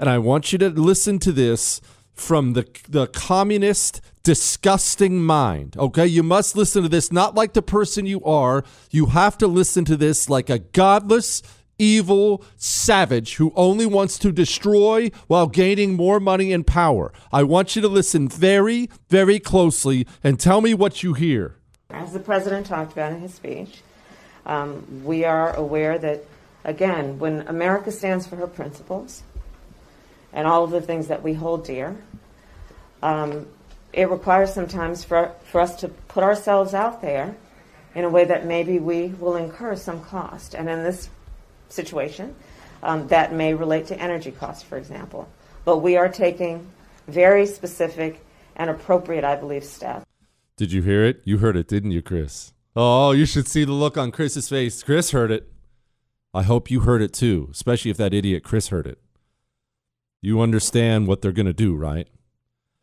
And 0.00 0.08
I 0.08 0.18
want 0.18 0.52
you 0.52 0.58
to 0.58 0.70
listen 0.70 1.18
to 1.20 1.32
this 1.32 1.80
from 2.12 2.54
the, 2.54 2.66
the 2.88 3.06
communist, 3.06 4.00
disgusting 4.22 5.22
mind. 5.22 5.76
Okay? 5.76 6.06
You 6.06 6.22
must 6.22 6.56
listen 6.56 6.82
to 6.82 6.88
this 6.88 7.12
not 7.12 7.34
like 7.34 7.52
the 7.52 7.62
person 7.62 8.06
you 8.06 8.24
are. 8.24 8.64
You 8.90 9.06
have 9.06 9.38
to 9.38 9.46
listen 9.46 9.84
to 9.84 9.96
this 9.96 10.28
like 10.28 10.50
a 10.50 10.58
godless, 10.58 11.42
evil 11.78 12.42
savage 12.56 13.34
who 13.34 13.52
only 13.54 13.86
wants 13.86 14.18
to 14.18 14.32
destroy 14.32 15.10
while 15.26 15.46
gaining 15.46 15.94
more 15.94 16.20
money 16.20 16.52
and 16.52 16.66
power. 16.66 17.12
I 17.32 17.42
want 17.42 17.76
you 17.76 17.82
to 17.82 17.88
listen 17.88 18.28
very, 18.28 18.90
very 19.08 19.38
closely 19.38 20.06
and 20.22 20.38
tell 20.40 20.60
me 20.60 20.74
what 20.74 21.02
you 21.02 21.14
hear. 21.14 21.56
As 21.90 22.12
the 22.12 22.20
president 22.20 22.66
talked 22.66 22.92
about 22.92 23.12
in 23.12 23.20
his 23.20 23.34
speech, 23.34 23.82
um, 24.44 25.04
we 25.04 25.24
are 25.24 25.54
aware 25.54 25.98
that, 25.98 26.24
again, 26.64 27.18
when 27.18 27.42
America 27.48 27.90
stands 27.90 28.26
for 28.26 28.36
her 28.36 28.46
principles 28.46 29.22
and 30.32 30.46
all 30.46 30.64
of 30.64 30.70
the 30.70 30.80
things 30.80 31.08
that 31.08 31.22
we 31.22 31.34
hold 31.34 31.64
dear, 31.64 31.96
um, 33.02 33.46
it 33.92 34.10
requires 34.10 34.52
sometimes 34.52 35.04
for, 35.04 35.32
for 35.44 35.60
us 35.60 35.76
to 35.76 35.88
put 35.88 36.22
ourselves 36.22 36.74
out 36.74 37.00
there 37.02 37.36
in 37.94 38.04
a 38.04 38.08
way 38.08 38.24
that 38.24 38.44
maybe 38.44 38.78
we 38.78 39.08
will 39.08 39.36
incur 39.36 39.74
some 39.74 40.02
cost. 40.04 40.54
And 40.54 40.68
in 40.68 40.82
this 40.82 41.08
situation. 41.68 42.34
Um, 42.82 43.08
that 43.08 43.32
may 43.32 43.54
relate 43.54 43.86
to 43.86 44.00
energy 44.00 44.30
costs, 44.30 44.62
for 44.62 44.76
example. 44.76 45.28
But 45.64 45.78
we 45.78 45.96
are 45.96 46.08
taking 46.08 46.70
very 47.08 47.46
specific 47.46 48.24
and 48.54 48.70
appropriate, 48.70 49.24
I 49.24 49.36
believe, 49.36 49.64
steps. 49.64 50.06
Did 50.56 50.72
you 50.72 50.82
hear 50.82 51.04
it? 51.04 51.20
You 51.24 51.38
heard 51.38 51.56
it, 51.56 51.68
didn't 51.68 51.90
you, 51.90 52.02
Chris? 52.02 52.52
Oh, 52.74 53.12
you 53.12 53.26
should 53.26 53.48
see 53.48 53.64
the 53.64 53.72
look 53.72 53.96
on 53.96 54.12
Chris's 54.12 54.48
face. 54.48 54.82
Chris 54.82 55.10
heard 55.10 55.30
it. 55.30 55.50
I 56.34 56.42
hope 56.42 56.70
you 56.70 56.80
heard 56.80 57.02
it 57.02 57.14
too, 57.14 57.48
especially 57.50 57.90
if 57.90 57.96
that 57.96 58.12
idiot 58.12 58.44
Chris 58.44 58.68
heard 58.68 58.86
it. 58.86 58.98
You 60.20 60.40
understand 60.40 61.06
what 61.06 61.22
they're 61.22 61.32
going 61.32 61.46
to 61.46 61.52
do, 61.54 61.74
right? 61.74 62.08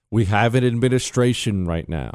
We 0.10 0.26
have 0.26 0.56
an 0.56 0.66
administration 0.66 1.66
right 1.66 1.88
now. 1.88 2.12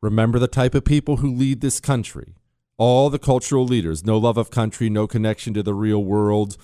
Remember 0.00 0.38
the 0.38 0.48
type 0.48 0.74
of 0.74 0.84
people 0.84 1.18
who 1.18 1.34
lead 1.34 1.60
this 1.60 1.80
country 1.80 2.34
all 2.76 3.10
the 3.10 3.18
cultural 3.18 3.64
leaders, 3.64 4.04
no 4.04 4.18
love 4.18 4.36
of 4.36 4.50
country, 4.50 4.90
no 4.90 5.06
connection 5.06 5.54
to 5.54 5.62
the 5.62 5.74
real 5.74 6.02
world, 6.02 6.56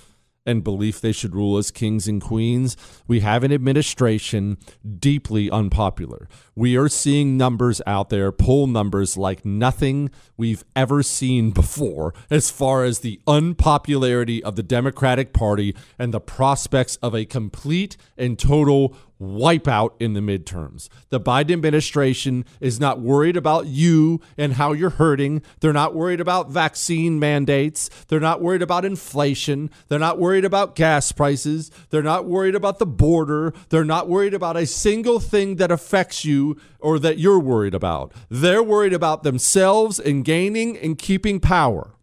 and 0.47 0.65
belief 0.65 1.01
they 1.01 1.13
should 1.13 1.35
rule 1.35 1.59
as 1.59 1.71
kings 1.71 2.09
and 2.09 2.21
queens. 2.21 2.77
We 3.07 3.21
have 3.21 3.45
an 3.45 3.53
administration 3.53 4.59
deeply 4.99 5.51
unpopular. 5.51 6.29
We 6.55 6.77
are 6.77 6.89
seeing 6.89 7.37
numbers 7.37 7.83
out 7.87 8.09
there, 8.09 8.33
poll 8.33 8.67
numbers 8.67 9.17
like 9.17 9.45
nothing 9.45 10.11
we've 10.37 10.65
ever 10.75 11.03
seen 11.03 11.51
before, 11.51 12.15
as 12.31 12.51
far 12.51 12.85
as 12.85 13.01
the 13.01 13.21
unpopularity 13.27 14.43
of 14.43 14.57
the 14.57 14.63
Democratic 14.63 15.33
Party 15.33 15.77
and 15.99 16.13
the 16.13 16.21
prospects 16.21 16.97
of 16.97 17.15
a 17.15 17.27
complete 17.27 17.97
and 18.17 18.39
total 18.39 18.97
wipeout 19.21 19.91
in 20.01 20.15
the 20.15 20.21
midterms. 20.21 20.89
The 21.11 21.21
Biden 21.21 21.53
administration 21.53 22.45
is 22.61 22.81
not 22.81 23.01
worried 23.01 23.37
about 23.37 23.67
you 23.67 24.21
and 24.39 24.55
how 24.55 24.73
you're 24.73 24.91
hurting. 24.91 25.43
They're 25.61 25.73
not 25.73 25.95
worried 25.95 26.21
about 26.21 26.51
vaccine 26.51 27.19
mandates. 27.19 27.91
They're 28.09 28.21
not 28.21 28.41
worried 28.41 28.63
about 28.63 28.85
inflation. 28.85 29.71
They're 29.89 29.99
not 29.99 30.19
worried 30.19 30.45
about 30.45 30.75
gas 30.75 31.13
prices. 31.13 31.71
They're 31.91 32.03
not 32.03 32.27
worried 32.27 32.55
about 32.55 32.79
the 32.79 32.87
border. 32.87 33.53
They're 33.69 33.85
not 33.85 34.09
worried 34.09 34.35
about 34.35 34.57
a 34.57 34.67
single 34.67 35.21
thing 35.21 35.57
that 35.57 35.71
affects 35.71 36.25
you 36.25 36.59
or 36.81 36.99
that 36.99 37.19
you're 37.19 37.39
worried 37.39 37.75
about. 37.75 38.13
They're 38.29 38.63
worried 38.63 38.93
about 38.93 39.23
themselves 39.23 40.01
and 40.01 40.25
gaining 40.25 40.79
and 40.79 40.99
keeping 40.99 41.41
power. 41.41 41.95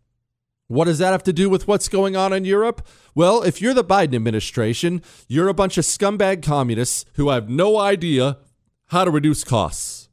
What 0.67 0.85
does 0.85 0.97
that 0.97 1.11
have 1.11 1.23
to 1.23 1.33
do 1.33 1.49
with 1.49 1.67
what's 1.67 1.87
going 1.87 2.15
on 2.15 2.33
in 2.33 2.43
Europe? 2.43 2.85
Well, 3.15 3.41
if 3.41 3.61
you're 3.61 3.73
the 3.73 3.83
Biden 3.83 4.15
administration, 4.15 5.01
you're 5.27 5.47
a 5.47 5.53
bunch 5.53 5.77
of 5.77 5.85
scumbag 5.85 6.43
communists 6.43 7.05
who 7.13 7.29
have 7.29 7.49
no 7.49 7.77
idea 7.77 8.37
how 8.87 9.05
to 9.05 9.11
reduce 9.11 9.43
costs. 9.43 10.09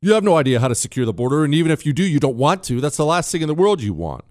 You 0.00 0.12
have 0.12 0.22
no 0.22 0.36
idea 0.36 0.60
how 0.60 0.68
to 0.68 0.74
secure 0.74 1.06
the 1.06 1.12
border, 1.12 1.44
and 1.44 1.54
even 1.54 1.72
if 1.72 1.84
you 1.84 1.92
do, 1.92 2.04
you 2.04 2.20
don't 2.20 2.36
want 2.36 2.62
to. 2.64 2.80
That's 2.80 2.98
the 2.98 3.06
last 3.06 3.32
thing 3.32 3.42
in 3.42 3.48
the 3.48 3.54
world 3.54 3.82
you 3.82 3.94
want. 3.94 4.24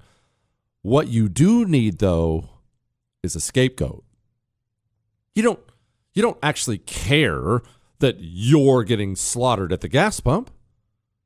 What 0.82 1.08
you 1.08 1.28
do 1.28 1.66
need, 1.66 2.00
though, 2.00 2.50
is 3.24 3.36
a 3.36 3.42
scapegoat. 3.42 4.04
You 5.36 5.44
don't 5.44 5.60
you 6.14 6.22
don't 6.22 6.38
actually 6.42 6.80
care 6.80 7.62
that 8.00 8.18
you're 8.20 8.84
getting 8.84 9.16
slaughtered 9.16 9.74
at 9.74 9.82
the 9.82 9.88
gas 9.88 10.20
pump. 10.20 10.50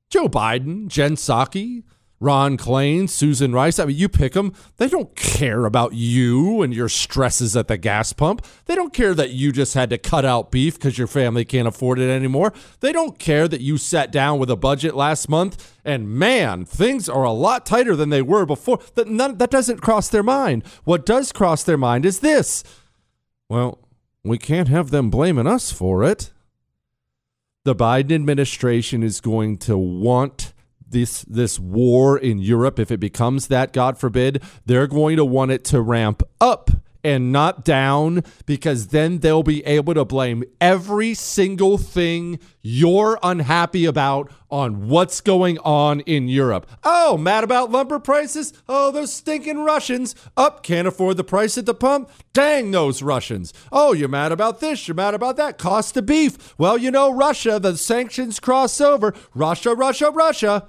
Joe 0.09 0.27
Biden, 0.27 0.87
Jen 0.87 1.15
Psaki, 1.15 1.83
Ron 2.21 2.55
Klain, 2.55 3.09
Susan 3.09 3.51
Rice, 3.51 3.79
I 3.79 3.85
mean, 3.85 3.97
you 3.97 4.07
pick 4.07 4.33
them. 4.33 4.53
They 4.77 4.87
don't 4.87 5.15
care 5.15 5.65
about 5.65 5.93
you 5.93 6.61
and 6.61 6.71
your 6.71 6.87
stresses 6.87 7.57
at 7.57 7.67
the 7.67 7.77
gas 7.77 8.13
pump. 8.13 8.45
They 8.67 8.75
don't 8.75 8.93
care 8.93 9.15
that 9.15 9.31
you 9.31 9.51
just 9.51 9.73
had 9.73 9.89
to 9.89 9.97
cut 9.97 10.23
out 10.23 10.51
beef 10.51 10.75
because 10.75 10.99
your 10.99 11.07
family 11.07 11.43
can't 11.43 11.67
afford 11.67 11.97
it 11.97 12.11
anymore. 12.11 12.53
They 12.79 12.91
don't 12.91 13.17
care 13.17 13.47
that 13.47 13.61
you 13.61 13.77
sat 13.77 14.11
down 14.11 14.37
with 14.37 14.51
a 14.51 14.55
budget 14.55 14.95
last 14.95 15.29
month 15.29 15.75
and 15.83 16.07
man, 16.07 16.63
things 16.63 17.09
are 17.09 17.23
a 17.23 17.31
lot 17.31 17.65
tighter 17.65 17.95
than 17.95 18.09
they 18.09 18.21
were 18.21 18.45
before. 18.45 18.79
That, 18.93 19.07
none, 19.07 19.39
that 19.39 19.49
doesn't 19.49 19.81
cross 19.81 20.07
their 20.07 20.21
mind. 20.21 20.63
What 20.83 21.07
does 21.07 21.31
cross 21.31 21.63
their 21.63 21.77
mind 21.77 22.05
is 22.05 22.19
this. 22.19 22.63
Well, 23.49 23.79
we 24.23 24.37
can't 24.37 24.67
have 24.67 24.91
them 24.91 25.09
blaming 25.09 25.47
us 25.47 25.71
for 25.71 26.03
it. 26.03 26.31
The 27.63 27.75
Biden 27.75 28.13
administration 28.13 29.01
is 29.01 29.21
going 29.21 29.57
to 29.59 29.75
want 29.75 30.53
this 30.91 31.23
this 31.23 31.59
war 31.59 32.17
in 32.17 32.39
Europe, 32.39 32.79
if 32.79 32.91
it 32.91 32.99
becomes 32.99 33.47
that, 33.47 33.73
God 33.73 33.97
forbid, 33.97 34.41
they're 34.65 34.87
going 34.87 35.17
to 35.17 35.25
want 35.25 35.51
it 35.51 35.63
to 35.65 35.81
ramp 35.81 36.23
up 36.39 36.71
and 37.03 37.31
not 37.31 37.65
down 37.65 38.23
because 38.45 38.87
then 38.87 39.19
they'll 39.19 39.43
be 39.43 39.65
able 39.65 39.93
to 39.93 40.05
blame 40.05 40.43
every 40.59 41.13
single 41.13 41.77
thing 41.77 42.39
you're 42.61 43.17
unhappy 43.23 43.85
about 43.85 44.31
on 44.49 44.87
what's 44.87 45.21
going 45.21 45.57
on 45.59 46.01
in 46.01 46.27
Europe. 46.27 46.67
Oh, 46.83 47.17
mad 47.17 47.43
about 47.43 47.71
lumber 47.71 47.99
prices? 47.99 48.53
Oh, 48.67 48.91
those 48.91 49.13
stinking 49.13 49.63
Russians. 49.63 50.13
Up, 50.37 50.61
can't 50.61 50.87
afford 50.87 51.17
the 51.17 51.23
price 51.23 51.57
at 51.57 51.65
the 51.65 51.73
pump? 51.73 52.09
Dang 52.33 52.71
those 52.71 53.01
Russians. 53.01 53.53
Oh, 53.71 53.93
you're 53.93 54.09
mad 54.09 54.31
about 54.31 54.59
this, 54.59 54.87
you're 54.87 54.95
mad 54.95 55.13
about 55.13 55.37
that. 55.37 55.57
Cost 55.57 55.97
of 55.97 56.05
beef. 56.05 56.53
Well, 56.57 56.77
you 56.77 56.91
know, 56.91 57.11
Russia, 57.11 57.59
the 57.59 57.77
sanctions 57.77 58.39
cross 58.39 58.79
over. 58.79 59.13
Russia, 59.33 59.73
Russia, 59.73 60.11
Russia. 60.11 60.67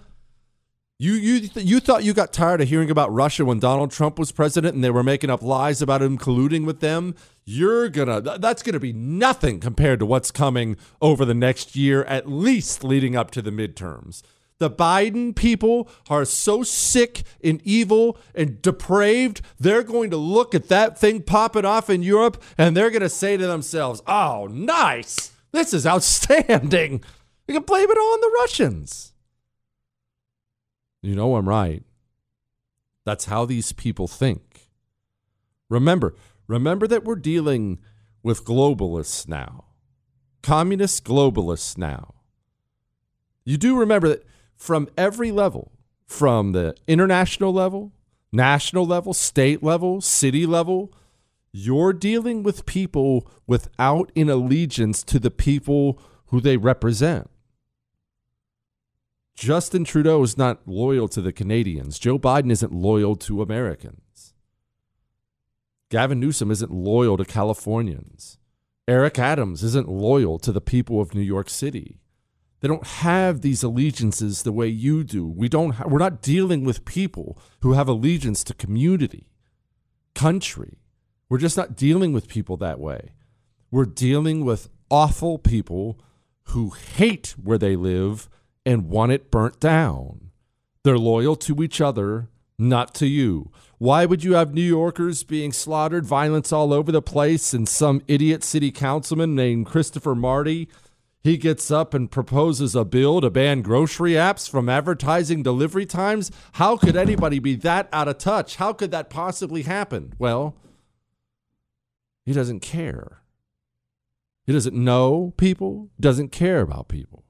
You 1.03 1.15
you 1.15 1.49
you 1.57 1.81
thought 1.81 2.05
you 2.05 2.15
got 2.15 2.33
tired 2.33 2.61
of 2.61 2.69
hearing 2.69 2.89
about 2.89 3.13
Russia 3.13 3.45
when 3.45 3.59
Donald 3.59 3.91
Trump 3.91 4.21
was 4.21 4.31
president 4.31 4.77
and 4.77 4.85
they 4.85 4.91
were 4.93 5.03
making 5.03 5.31
up 5.31 5.43
lies 5.43 5.83
about 5.83 6.01
him 6.01 6.17
colluding 6.17 6.65
with 6.65 6.79
them? 6.79 7.17
You're 7.45 7.89
gonna 7.89 8.21
that's 8.21 8.63
gonna 8.63 8.79
be 8.79 8.93
nothing 8.93 9.59
compared 9.59 9.99
to 9.99 10.07
what's 10.07 10.31
coming 10.31 10.77
over 11.01 11.25
the 11.25 11.35
next 11.35 11.75
year, 11.75 12.05
at 12.05 12.31
least 12.31 12.85
leading 12.85 13.17
up 13.17 13.33
to 13.33 13.43
the 13.43 13.51
midterms. 13.51 14.23
The 14.59 14.71
Biden 14.71 15.35
people 15.35 15.91
are 16.09 16.25
so 16.25 16.63
sick 16.63 17.25
and 17.43 17.61
evil 17.65 18.17
and 18.33 18.63
depraved, 18.63 19.41
they're 19.59 19.83
going 19.83 20.11
to 20.11 20.17
look 20.17 20.55
at 20.55 20.69
that 20.69 20.97
thing 20.97 21.23
popping 21.23 21.65
off 21.65 21.91
in 21.91 22.05
Europe 22.05 22.41
and 22.57 22.77
they're 22.77 22.91
going 22.91 23.03
to 23.03 23.09
say 23.09 23.37
to 23.37 23.47
themselves, 23.49 24.03
oh, 24.07 24.47
nice. 24.53 25.33
This 25.51 25.75
is 25.75 25.85
outstanding. 25.85 27.03
You 27.49 27.55
can 27.55 27.65
blame 27.65 27.91
it 27.91 27.99
all 27.99 28.13
on 28.13 28.21
the 28.21 28.37
Russians. 28.39 29.12
You 31.03 31.17
know 31.17 31.35
I'm 31.35 31.49
right. 31.49 31.83
That's 33.05 33.25
how 33.25 33.45
these 33.45 33.73
people 33.73 34.07
think. 34.07 34.71
Remember, 35.69 36.15
remember 36.47 36.87
that 36.87 37.05
we're 37.05 37.17
dealing 37.17 37.81
with 38.23 38.45
globalists 38.45 39.27
now. 39.27 39.65
Communist 40.43 41.05
globalists 41.05 41.77
now. 41.77 42.15
You 43.45 43.57
do 43.57 43.77
remember 43.77 44.09
that 44.09 44.25
from 44.55 44.89
every 44.97 45.33
level, 45.33 45.73
from 46.07 46.53
the 46.53 46.77
international 46.87 47.53
level, 47.53 47.93
national 48.31 48.87
level, 48.87 49.13
state 49.13 49.63
level, 49.63 50.01
city 50.01 50.47
level, 50.47 50.93
you're 51.53 51.93
dealing 51.93 52.45
with 52.45 52.65
people 52.65 53.29
without 53.47 54.13
an 54.15 54.31
allegiance 54.31 55.03
to 55.03 55.19
the 55.19 55.31
people 55.31 56.01
who 56.27 56.41
they 56.41 56.57
represent. 56.57 57.29
Justin 59.35 59.85
Trudeau 59.85 60.23
is 60.23 60.39
not 60.39 60.61
loyal 60.67 61.09
to 61.09 61.21
the 61.21 61.33
Canadians. 61.33 61.99
Joe 61.99 62.19
Biden 62.19 62.51
isn't 62.51 62.73
loyal 62.73 63.17
to 63.17 63.43
Americans. 63.43 64.35
Gavin 65.91 66.21
Newsom 66.21 66.51
isn't 66.51 66.73
loyal 66.73 67.17
to 67.17 67.25
Californians. 67.25 68.39
Eric 68.89 69.19
Adams 69.19 69.63
isn't 69.63 69.89
loyal 69.89 70.39
to 70.39 70.53
the 70.53 70.61
people 70.61 71.01
of 71.01 71.15
New 71.15 71.21
York 71.21 71.49
City. 71.49 71.99
They 72.61 72.69
don't 72.69 72.87
have 72.87 73.41
these 73.41 73.63
allegiances 73.63 74.43
the 74.43 74.53
way 74.53 74.69
you 74.69 75.03
do. 75.03 75.27
We 75.27 75.49
don't 75.49 75.73
ha- 75.73 75.89
we're 75.89 75.99
not 75.99 76.23
dealing 76.23 76.65
with 76.65 76.85
people 76.85 77.39
who 77.61 77.73
have 77.73 77.89
allegiance 77.89 78.45
to 78.45 78.55
community, 78.55 79.29
country. 80.15 80.79
We're 81.29 81.39
just 81.39 81.57
not 81.57 81.77
dealing 81.77 82.13
with 82.13 82.29
people 82.29 82.57
that 82.59 82.79
way. 82.79 83.15
We're 83.71 83.85
dealing 83.85 84.45
with 84.45 84.69
awful 84.91 85.39
people 85.39 86.01
who 86.45 86.71
hate 86.71 87.35
where 87.43 87.59
they 87.59 87.75
live 87.75 88.29
and 88.65 88.89
want 88.89 89.13
it 89.13 89.31
burnt 89.31 89.61
down. 89.61 90.31
They're 90.85 90.99
loyal 90.99 91.37
to 91.37 91.63
each 91.63 91.81
other, 91.81 92.29
not 92.59 92.95
to 92.97 93.07
you. 93.07 93.51
Why 93.79 94.05
would 94.07 94.23
you 94.23 94.35
have 94.35 94.55
New 94.55 94.63
Yorkers 94.63 95.25
being 95.25 95.53
slaughtered, 95.53 96.07
violence 96.07 96.53
all 96.53 96.73
over 96.73 96.93
the 96.93 97.03
place, 97.03 97.53
and 97.53 97.69
some 97.69 98.03
idiot 98.07 98.45
city 98.45 98.71
councilman 98.71 99.35
named 99.35 99.67
Christopher 99.67 100.15
Marte? 100.15 100.69
He 101.25 101.37
gets 101.37 101.71
up 101.71 101.95
and 101.95 102.11
proposes 102.11 102.75
a 102.75 102.85
bill 102.85 103.21
to 103.21 103.31
ban 103.31 103.63
grocery 103.63 104.13
apps 104.13 104.51
from 104.51 104.69
advertising 104.69 105.43
delivery 105.43 105.87
times. 105.87 106.33
How 106.53 106.77
could 106.77 106.97
anybody 106.97 107.39
be 107.39 107.55
that 107.57 107.89
out 107.93 108.09
of 108.09 108.19
touch? 108.19 108.57
How 108.57 108.73
could 108.73 108.91
that 108.91 109.09
possibly 109.09 109.63
happen? 109.63 110.15
Well, 110.19 110.57
he 112.25 112.33
doesn't 112.33 112.61
care. 112.61 113.23
He 114.45 114.53
doesn't 114.53 114.75
know 114.75 115.33
people, 115.37 115.91
doesn't 116.01 116.33
care 116.33 116.61
about 116.61 116.89
people. 116.89 117.22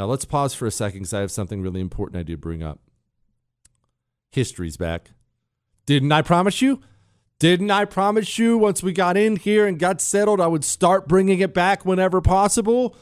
Now 0.00 0.06
let's 0.06 0.24
pause 0.24 0.54
for 0.54 0.64
a 0.64 0.70
second 0.70 1.00
because 1.00 1.12
I 1.12 1.20
have 1.20 1.30
something 1.30 1.60
really 1.60 1.82
important 1.82 2.18
I 2.18 2.22
do 2.22 2.34
bring 2.38 2.62
up. 2.62 2.78
History's 4.32 4.78
back. 4.78 5.10
Didn't 5.84 6.10
I 6.10 6.22
promise 6.22 6.62
you? 6.62 6.80
Didn't 7.38 7.70
I 7.70 7.84
promise 7.84 8.38
you 8.38 8.56
once 8.56 8.82
we 8.82 8.94
got 8.94 9.18
in 9.18 9.36
here 9.36 9.66
and 9.66 9.78
got 9.78 10.00
settled, 10.00 10.40
I 10.40 10.46
would 10.46 10.64
start 10.64 11.06
bringing 11.06 11.40
it 11.40 11.52
back 11.52 11.84
whenever 11.84 12.22
possible? 12.22 12.96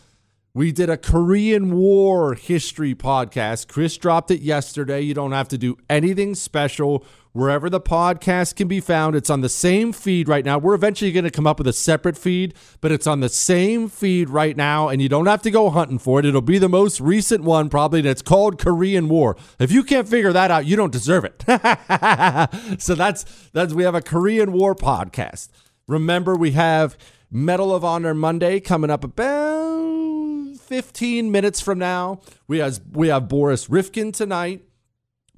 We 0.55 0.73
did 0.73 0.91
a 0.91 0.97
Korean 0.97 1.73
War 1.77 2.35
history 2.35 2.97
podcast. 2.97 3.69
Chris 3.69 3.97
dropped 3.97 4.33
it 4.33 4.41
yesterday. 4.41 5.01
You 5.01 5.15
don't 5.15 5.31
have 5.31 5.47
to 5.51 5.57
do 5.57 5.77
anything 5.89 6.35
special. 6.35 7.07
Wherever 7.39 7.71
the 7.71 7.81
podcast 7.81 8.57
can 8.57 8.67
be 8.67 8.81
found, 8.81 9.15
it's 9.15 9.31
on 9.31 9.43
the 9.43 9.49
same 9.49 9.93
feed 9.93 10.29
right 10.29 10.45
now. 10.45 10.59
We're 10.59 10.75
eventually 10.75 11.13
going 11.13 11.23
to 11.23 11.31
come 11.31 11.47
up 11.47 11.59
with 11.59 11.69
a 11.69 11.73
separate 11.73 12.19
feed, 12.19 12.53
but 12.81 12.91
it's 12.91 13.07
on 13.07 13.21
the 13.21 13.29
same 13.29 13.89
feed 13.89 14.29
right 14.29 14.57
now, 14.57 14.89
and 14.89 15.01
you 15.01 15.09
don't 15.09 15.27
have 15.27 15.43
to 15.43 15.51
go 15.53 15.71
hunting 15.71 16.01
for 16.01 16.19
it. 16.19 16.25
It'll 16.25 16.41
be 16.41 16.59
the 16.59 16.69
most 16.69 17.01
recent 17.01 17.45
one, 17.45 17.69
probably, 17.69 18.01
it's 18.01 18.23
called 18.23 18.59
Korean 18.59 19.09
War. 19.09 19.37
If 19.61 19.71
you 19.71 19.85
can't 19.85 20.09
figure 20.09 20.33
that 20.33 20.51
out, 20.51 20.67
you 20.67 20.75
don't 20.75 20.91
deserve 20.91 21.25
it. 21.25 21.45
so 22.81 22.97
that's 22.97 23.23
that's 23.53 23.73
we 23.73 23.85
have 23.85 23.95
a 23.95 24.03
Korean 24.03 24.51
War 24.51 24.75
podcast. 24.75 25.51
Remember, 25.87 26.35
we 26.35 26.51
have 26.53 26.99
Medal 27.31 27.73
of 27.73 27.85
Honor 27.85 28.15
Monday 28.15 28.59
coming 28.59 28.91
up 28.91 29.05
about 29.05 30.57
15 30.57 31.31
minutes 31.31 31.61
from 31.61 31.79
now. 31.79 32.21
We 32.49 32.59
have 32.59 32.81
we 32.91 33.07
have 33.07 33.29
Boris 33.29 33.71
Rifkin 33.71 34.11
tonight, 34.11 34.65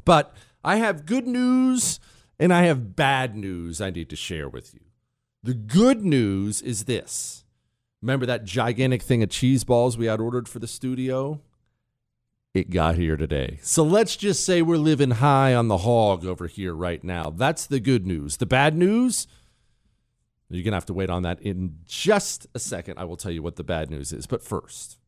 but 0.07 0.35
I 0.63 0.77
have 0.77 1.07
good 1.07 1.27
news 1.27 2.01
and 2.39 2.53
I 2.53 2.65
have 2.65 2.97
bad 2.97 3.37
news 3.37 3.81
I 3.81 3.91
need 3.91 4.09
to 4.11 4.17
share 4.17 4.49
with 4.49 4.75
you. 4.75 4.81
The 5.43 5.55
good 5.55 6.05
news 6.05 6.61
is 6.61 6.85
this. 6.85 7.45
Remember 8.03 8.27
that 8.27 8.45
gigantic 8.45 9.03
thing 9.03 9.23
of 9.23 9.31
cheese 9.31 9.65
balls 9.65 9.99
we 9.99 10.07
had 10.07 10.21
ordered 10.21 10.49
for 10.49 10.59
the 10.59 10.67
studio? 10.67 11.41
It 12.53 12.71
got 12.71 12.97
here 12.97 13.17
today. 13.17 13.59
So 13.63 13.85
let's 13.85 14.17
just 14.17 14.45
say 14.45 14.61
we're 14.61 14.77
living 14.77 15.13
high 15.13 15.55
on 15.55 15.69
the 15.69 15.79
hog 15.79 16.27
over 16.27 16.47
here 16.47 16.75
right 16.75 17.03
now. 17.05 17.31
That's 17.31 17.67
the 17.67 17.79
good 17.79 18.07
news. 18.07 18.39
The 18.39 18.47
bad 18.47 18.77
news, 18.77 19.27
you're 20.49 20.65
going 20.65 20.73
to 20.73 20.77
have 20.77 20.87
to 20.87 20.95
wait 20.95 21.11
on 21.11 21.23
that 21.23 21.41
in 21.41 21.77
just 21.85 22.49
a 22.55 22.59
second. 22.59 22.99
I 22.99 23.05
will 23.05 23.17
tell 23.17 23.31
you 23.31 23.43
what 23.43 23.57
the 23.57 23.63
bad 23.63 23.89
news 23.89 24.13
is. 24.13 24.27
But 24.27 24.43
first, 24.43 24.99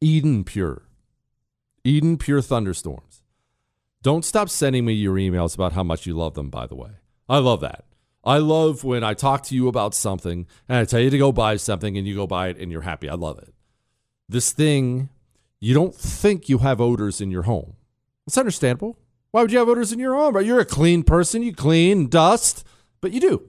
Eden 0.00 0.44
Pure. 0.44 0.82
Eden 1.84 2.16
Pure 2.16 2.42
Thunderstorms. 2.42 3.09
Don't 4.02 4.24
stop 4.24 4.48
sending 4.48 4.86
me 4.86 4.94
your 4.94 5.16
emails 5.16 5.54
about 5.54 5.74
how 5.74 5.82
much 5.82 6.06
you 6.06 6.14
love 6.14 6.34
them, 6.34 6.48
by 6.48 6.66
the 6.66 6.74
way. 6.74 6.90
I 7.28 7.38
love 7.38 7.60
that. 7.60 7.84
I 8.24 8.38
love 8.38 8.82
when 8.82 9.04
I 9.04 9.12
talk 9.12 9.42
to 9.44 9.54
you 9.54 9.68
about 9.68 9.94
something 9.94 10.46
and 10.68 10.78
I 10.78 10.84
tell 10.84 11.00
you 11.00 11.10
to 11.10 11.18
go 11.18 11.32
buy 11.32 11.56
something 11.56 11.98
and 11.98 12.06
you 12.06 12.14
go 12.14 12.26
buy 12.26 12.48
it 12.48 12.58
and 12.58 12.72
you're 12.72 12.80
happy. 12.82 13.08
I 13.08 13.14
love 13.14 13.38
it. 13.38 13.52
This 14.28 14.52
thing, 14.52 15.10
you 15.60 15.74
don't 15.74 15.94
think 15.94 16.48
you 16.48 16.58
have 16.58 16.80
odors 16.80 17.20
in 17.20 17.30
your 17.30 17.42
home. 17.42 17.74
It's 18.26 18.38
understandable. 18.38 18.96
Why 19.32 19.42
would 19.42 19.52
you 19.52 19.58
have 19.58 19.68
odors 19.68 19.92
in 19.92 19.98
your 19.98 20.14
home? 20.14 20.42
You're 20.44 20.60
a 20.60 20.64
clean 20.64 21.02
person. 21.02 21.42
You 21.42 21.54
clean 21.54 22.08
dust, 22.08 22.66
but 23.00 23.12
you 23.12 23.20
do. 23.20 23.42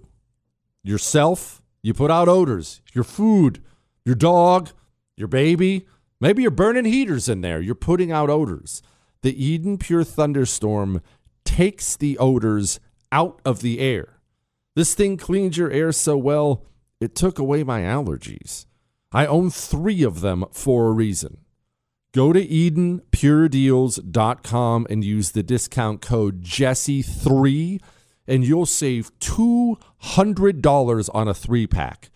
Yourself, 0.84 1.62
you 1.82 1.94
put 1.94 2.12
out 2.12 2.28
odors. 2.28 2.82
Your 2.94 3.04
food, 3.04 3.64
your 4.06 4.16
dog, 4.16 4.70
your 5.16 5.28
baby. 5.28 5.88
Maybe 6.20 6.42
you're 6.42 6.52
burning 6.52 6.86
heaters 6.86 7.30
in 7.30 7.42
there. 7.42 7.62
You're 7.62 7.76
putting 7.76 8.12
out 8.12 8.30
odors. 8.30 8.82
The 9.24 9.46
Eden 9.46 9.78
Pure 9.78 10.06
Thunderstorm 10.06 11.02
takes 11.44 11.96
the 11.96 12.18
odors 12.18 12.80
out 13.12 13.40
of 13.46 13.62
the 13.62 13.80
air. 13.80 14.18
This 14.76 14.96
thing 14.96 15.18
cleans 15.18 15.58
your 15.58 15.70
air 15.70 15.92
so 15.92 16.18
well, 16.18 16.66
it 17.00 17.14
took 17.16 17.38
away 17.38 17.64
my 17.64 17.82
allergies. 17.82 18.66
I 19.12 19.26
own 19.26 19.50
three 19.50 20.04
of 20.04 20.22
them 20.22 20.46
for 20.52 20.88
a 20.88 20.94
reason. 20.94 21.40
Go 22.14 22.32
to 22.34 22.46
EdenPureDeals.com 22.46 24.88
and 24.90 25.04
use 25.04 25.32
the 25.32 25.44
discount 25.44 26.02
code 26.02 26.44
Jesse3 26.44 27.82
and 28.28 28.46
you'll 28.46 28.66
save 28.66 29.18
$200 29.20 31.10
on 31.14 31.28
a 31.28 31.34
three 31.34 31.68
pack. 31.68 32.11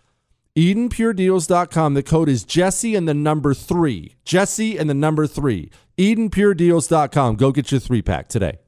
EdenPureDeals.com. 0.57 1.93
The 1.95 2.03
code 2.03 2.29
is 2.29 2.43
Jesse 2.45 2.95
and 2.95 3.07
the 3.07 3.13
number 3.13 3.53
three. 3.53 4.15
Jesse 4.23 4.77
and 4.77 4.89
the 4.89 4.93
number 4.93 5.27
three. 5.27 5.69
EdenPureDeals.com. 5.97 7.35
Go 7.35 7.51
get 7.51 7.71
your 7.71 7.79
three 7.79 8.01
pack 8.01 8.29
today. 8.29 8.59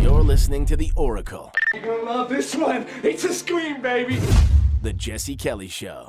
You're 0.00 0.22
listening 0.22 0.66
to 0.66 0.76
The 0.76 0.90
Oracle, 0.96 1.52
You're 1.74 1.84
gonna 1.84 2.02
love 2.02 2.28
this 2.28 2.54
one. 2.54 2.86
It's 3.02 3.24
a 3.24 3.32
scream, 3.32 3.80
baby. 3.80 4.18
The 4.82 4.92
Jesse 4.92 5.36
Kelly 5.36 5.68
Show. 5.68 6.08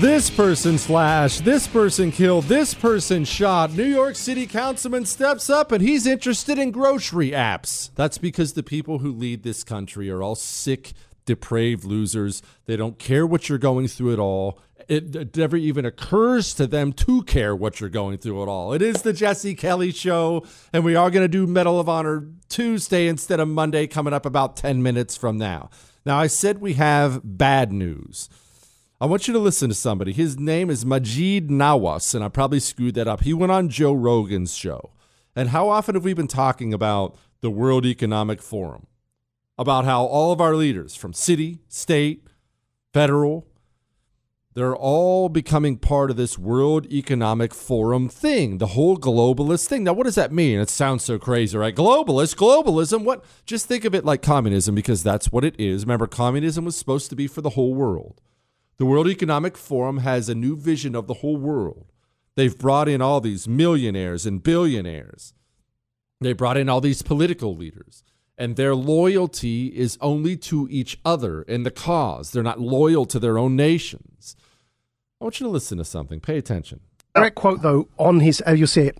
This 0.00 0.28
person 0.28 0.76
slashed, 0.76 1.46
this 1.46 1.66
person 1.66 2.12
killed, 2.12 2.44
this 2.44 2.74
person 2.74 3.24
shot. 3.24 3.72
New 3.72 3.82
York 3.82 4.14
City 4.14 4.46
councilman 4.46 5.06
steps 5.06 5.48
up 5.48 5.72
and 5.72 5.82
he's 5.82 6.06
interested 6.06 6.58
in 6.58 6.70
grocery 6.70 7.30
apps. 7.30 7.88
That's 7.94 8.18
because 8.18 8.52
the 8.52 8.62
people 8.62 8.98
who 8.98 9.10
lead 9.10 9.42
this 9.42 9.64
country 9.64 10.10
are 10.10 10.22
all 10.22 10.34
sick, 10.34 10.92
depraved 11.24 11.84
losers. 11.84 12.42
They 12.66 12.76
don't 12.76 12.98
care 12.98 13.26
what 13.26 13.48
you're 13.48 13.56
going 13.56 13.88
through 13.88 14.12
at 14.12 14.18
all. 14.18 14.60
It, 14.86 15.34
never 15.34 15.56
even 15.56 15.86
occurs 15.86 16.52
to 16.56 16.66
them 16.66 16.92
to 16.92 17.22
care 17.22 17.56
what 17.56 17.80
you're 17.80 17.88
going 17.88 18.18
through 18.18 18.42
at 18.42 18.48
all. 18.48 18.74
It 18.74 18.82
is 18.82 19.00
the 19.00 19.14
Jesse 19.14 19.54
Kelly 19.54 19.92
Show, 19.92 20.44
and 20.74 20.84
we 20.84 20.94
are 20.94 21.10
going 21.10 21.24
to 21.24 21.28
do 21.28 21.46
Medal 21.46 21.80
of 21.80 21.88
Honor 21.88 22.28
Tuesday 22.50 23.08
instead 23.08 23.40
of 23.40 23.48
Monday, 23.48 23.86
coming 23.86 24.12
up 24.12 24.26
about 24.26 24.56
10 24.56 24.82
minutes 24.82 25.16
from 25.16 25.38
now. 25.38 25.70
Now, 26.04 26.18
I 26.18 26.26
said 26.26 26.60
we 26.60 26.74
have 26.74 27.22
bad 27.24 27.72
news. 27.72 28.28
I 28.98 29.04
want 29.04 29.28
you 29.28 29.34
to 29.34 29.38
listen 29.38 29.68
to 29.68 29.74
somebody. 29.74 30.14
His 30.14 30.38
name 30.38 30.70
is 30.70 30.86
Maajid 30.86 31.50
Nawaz, 31.50 32.14
and 32.14 32.24
I 32.24 32.28
probably 32.28 32.60
screwed 32.60 32.94
that 32.94 33.06
up. 33.06 33.24
He 33.24 33.34
went 33.34 33.52
on 33.52 33.68
Joe 33.68 33.92
Rogan's 33.92 34.56
show. 34.56 34.92
And 35.34 35.50
how 35.50 35.68
often 35.68 35.94
have 35.94 36.04
we 36.04 36.14
been 36.14 36.28
talking 36.28 36.72
about 36.72 37.14
the 37.42 37.50
World 37.50 37.84
Economic 37.84 38.40
Forum? 38.40 38.86
About 39.58 39.84
how 39.84 40.06
all 40.06 40.32
of 40.32 40.40
our 40.40 40.54
leaders 40.54 40.96
from 40.96 41.12
city, 41.12 41.58
state, 41.68 42.26
federal, 42.94 43.46
they're 44.54 44.74
all 44.74 45.28
becoming 45.28 45.76
part 45.76 46.10
of 46.10 46.16
this 46.16 46.38
World 46.38 46.86
Economic 46.90 47.52
Forum 47.52 48.08
thing, 48.08 48.56
the 48.56 48.68
whole 48.68 48.96
globalist 48.96 49.66
thing. 49.66 49.84
Now, 49.84 49.92
what 49.92 50.04
does 50.04 50.14
that 50.14 50.32
mean? 50.32 50.58
It 50.58 50.70
sounds 50.70 51.04
so 51.04 51.18
crazy, 51.18 51.58
right? 51.58 51.76
Globalist, 51.76 52.36
globalism. 52.36 53.04
What? 53.04 53.22
Just 53.44 53.66
think 53.66 53.84
of 53.84 53.94
it 53.94 54.06
like 54.06 54.22
communism 54.22 54.74
because 54.74 55.02
that's 55.02 55.30
what 55.30 55.44
it 55.44 55.54
is. 55.58 55.84
Remember, 55.84 56.06
communism 56.06 56.64
was 56.64 56.76
supposed 56.76 57.10
to 57.10 57.16
be 57.16 57.26
for 57.26 57.42
the 57.42 57.50
whole 57.50 57.74
world. 57.74 58.22
The 58.78 58.84
World 58.84 59.08
Economic 59.08 59.56
Forum 59.56 59.98
has 59.98 60.28
a 60.28 60.34
new 60.34 60.54
vision 60.54 60.94
of 60.94 61.06
the 61.06 61.14
whole 61.14 61.38
world. 61.38 61.86
They've 62.34 62.56
brought 62.56 62.90
in 62.90 63.00
all 63.00 63.22
these 63.22 63.48
millionaires 63.48 64.26
and 64.26 64.42
billionaires. 64.42 65.32
They 66.20 66.34
brought 66.34 66.58
in 66.58 66.68
all 66.68 66.82
these 66.82 67.00
political 67.00 67.56
leaders, 67.56 68.04
and 68.36 68.56
their 68.56 68.74
loyalty 68.74 69.68
is 69.68 69.96
only 70.02 70.36
to 70.38 70.68
each 70.70 70.98
other 71.06 71.40
and 71.48 71.64
the 71.64 71.70
cause. 71.70 72.32
They're 72.32 72.42
not 72.42 72.60
loyal 72.60 73.06
to 73.06 73.18
their 73.18 73.38
own 73.38 73.56
nations. 73.56 74.36
I 75.20 75.24
want 75.24 75.40
you 75.40 75.46
to 75.46 75.50
listen 75.50 75.78
to 75.78 75.84
something. 75.84 76.20
Pay 76.20 76.36
attention. 76.36 76.80
Direct 77.14 77.34
quote, 77.34 77.62
though, 77.62 77.88
on 77.96 78.20
his, 78.20 78.42
uh, 78.46 78.52
you'll 78.52 78.66
see 78.66 78.82
it. 78.82 78.98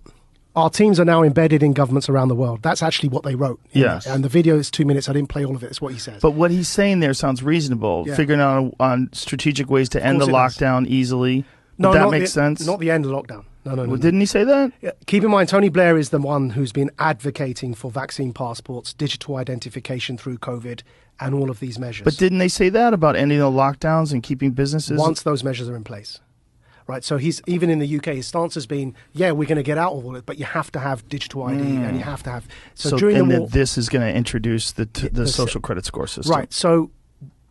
Our 0.57 0.71
teams 0.71 0.99
are 0.99 1.05
now 1.05 1.21
embedded 1.21 1.61
in 1.61 1.73
governments 1.73 2.09
around 2.09 2.29
the 2.29 2.35
world. 2.35 2.63
That's 2.63 2.81
actually 2.81 3.09
what 3.09 3.21
they 3.23 3.35
wrote. 3.35 3.59
Yes. 3.73 4.07
And 4.07 4.23
the 4.23 4.29
video 4.29 4.57
is 4.57 4.71
two 4.71 4.85
minutes. 4.85 5.07
I 5.07 5.13
didn't 5.13 5.29
play 5.29 5.45
all 5.45 5.55
of 5.55 5.63
it. 5.63 5.67
It's 5.67 5.79
what 5.79 5.93
he 5.93 5.99
says. 5.99 6.19
But 6.19 6.31
what 6.31 6.49
he's 6.49 6.67
saying 6.67 6.99
there 6.99 7.13
sounds 7.13 7.43
reasonable. 7.43 8.05
Yeah. 8.07 8.15
Figuring 8.15 8.41
out 8.41 8.73
on 8.79 9.09
strategic 9.13 9.69
ways 9.69 9.87
to 9.89 10.03
end 10.03 10.19
the 10.19 10.25
course 10.25 10.55
it 10.57 10.59
does. 10.59 10.67
lockdown 10.67 10.87
easily. 10.87 11.45
no, 11.77 11.93
that 11.93 12.09
makes 12.09 12.31
the, 12.31 12.41
sense. 12.41 12.65
Not 12.65 12.79
the 12.79 12.89
end 12.89 13.05
of 13.05 13.11
lockdown. 13.11 13.45
No, 13.65 13.75
no, 13.75 13.83
no. 13.83 13.89
Well, 13.91 13.99
didn't 13.99 14.19
he 14.19 14.25
say 14.25 14.45
that? 14.45 14.71
Yeah, 14.81 14.91
Keep 15.05 15.25
in 15.25 15.29
mind, 15.29 15.49
Tony 15.49 15.69
Blair 15.69 15.95
is 15.95 16.09
the 16.09 16.19
one 16.19 16.49
who's 16.49 16.71
been 16.71 16.89
advocating 16.97 17.75
for 17.75 17.91
vaccine 17.91 18.33
passports, 18.33 18.93
digital 18.93 19.35
identification 19.35 20.17
through 20.17 20.39
COVID, 20.39 20.81
and 21.19 21.35
all 21.35 21.51
of 21.51 21.59
these 21.59 21.77
measures. 21.77 22.05
But 22.05 22.17
didn't 22.17 22.39
they 22.39 22.47
say 22.47 22.69
that 22.69 22.93
about 22.93 23.15
ending 23.15 23.37
the 23.39 23.45
lockdowns 23.45 24.11
and 24.11 24.23
keeping 24.23 24.51
businesses? 24.51 24.97
once 24.97 25.21
those 25.21 25.43
measures 25.43 25.69
are 25.69 25.75
in 25.75 25.83
place. 25.83 26.19
Right, 26.87 27.03
so 27.03 27.17
he's 27.17 27.41
even 27.47 27.69
in 27.69 27.79
the 27.79 27.97
UK. 27.97 28.05
His 28.05 28.27
stance 28.27 28.55
has 28.55 28.65
been, 28.65 28.95
yeah, 29.11 29.31
we're 29.31 29.47
going 29.47 29.57
to 29.57 29.63
get 29.63 29.77
out 29.77 29.91
of 29.91 30.05
all 30.05 30.15
it, 30.15 30.25
but 30.25 30.37
you 30.37 30.45
have 30.45 30.71
to 30.71 30.79
have 30.79 31.07
digital 31.09 31.43
ID 31.43 31.59
and 31.59 31.97
you 31.97 32.01
mm. 32.01 32.05
have 32.05 32.23
to 32.23 32.29
have. 32.29 32.47
So, 32.75 32.91
so, 32.91 32.97
during 32.97 33.17
and 33.17 33.29
the 33.29 33.39
war, 33.41 33.49
this 33.49 33.77
is 33.77 33.89
going 33.89 34.09
to 34.09 34.17
introduce 34.17 34.71
the 34.71 34.85
t- 34.85 35.09
the 35.09 35.23
the- 35.23 35.27
social 35.27 35.59
credit 35.59 35.85
score 35.85 36.07
system. 36.07 36.33
Right. 36.33 36.51
So, 36.53 36.91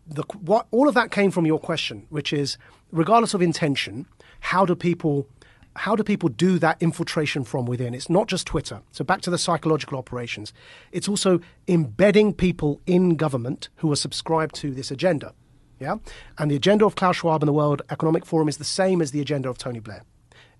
the 0.06 0.22
what 0.40 0.66
all 0.70 0.88
of 0.88 0.94
that 0.94 1.10
came 1.10 1.30
from 1.30 1.44
your 1.44 1.58
question, 1.58 2.06
which 2.08 2.32
is, 2.32 2.56
regardless 2.92 3.34
of 3.34 3.42
intention, 3.42 4.06
how 4.40 4.64
do 4.64 4.74
people 4.74 5.28
how 5.76 5.94
do 5.94 6.02
people 6.02 6.28
do 6.28 6.58
that 6.58 6.78
infiltration 6.80 7.44
from 7.44 7.66
within? 7.66 7.94
It's 7.94 8.10
not 8.10 8.28
just 8.28 8.46
Twitter. 8.46 8.80
So 8.92 9.04
back 9.04 9.20
to 9.22 9.30
the 9.30 9.38
psychological 9.38 9.98
operations. 9.98 10.52
It's 10.92 11.08
also 11.08 11.40
embedding 11.68 12.32
people 12.32 12.80
in 12.86 13.16
government 13.16 13.68
who 13.76 13.92
are 13.92 13.96
subscribed 13.96 14.54
to 14.56 14.72
this 14.72 14.90
agenda. 14.90 15.34
Yeah? 15.78 15.96
And 16.38 16.50
the 16.50 16.56
agenda 16.56 16.84
of 16.86 16.94
Klaus 16.96 17.16
Schwab 17.16 17.42
and 17.42 17.48
the 17.48 17.52
World 17.52 17.82
Economic 17.90 18.24
Forum 18.24 18.48
is 18.48 18.56
the 18.56 18.64
same 18.64 19.00
as 19.02 19.10
the 19.10 19.20
agenda 19.20 19.48
of 19.48 19.58
Tony 19.58 19.80
Blair 19.80 20.02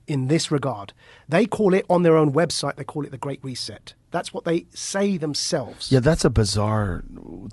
in 0.06 0.28
this 0.28 0.50
regard. 0.50 0.92
They 1.28 1.46
call 1.46 1.74
it 1.74 1.84
on 1.90 2.02
their 2.02 2.16
own 2.16 2.32
website, 2.32 2.76
they 2.76 2.84
call 2.84 3.04
it 3.04 3.10
the 3.10 3.18
Great 3.18 3.42
Reset. 3.42 3.94
That's 4.12 4.32
what 4.32 4.44
they 4.44 4.66
say 4.72 5.16
themselves. 5.16 5.90
Yeah, 5.90 5.98
that's 6.00 6.24
a 6.24 6.30
bizarre 6.30 7.02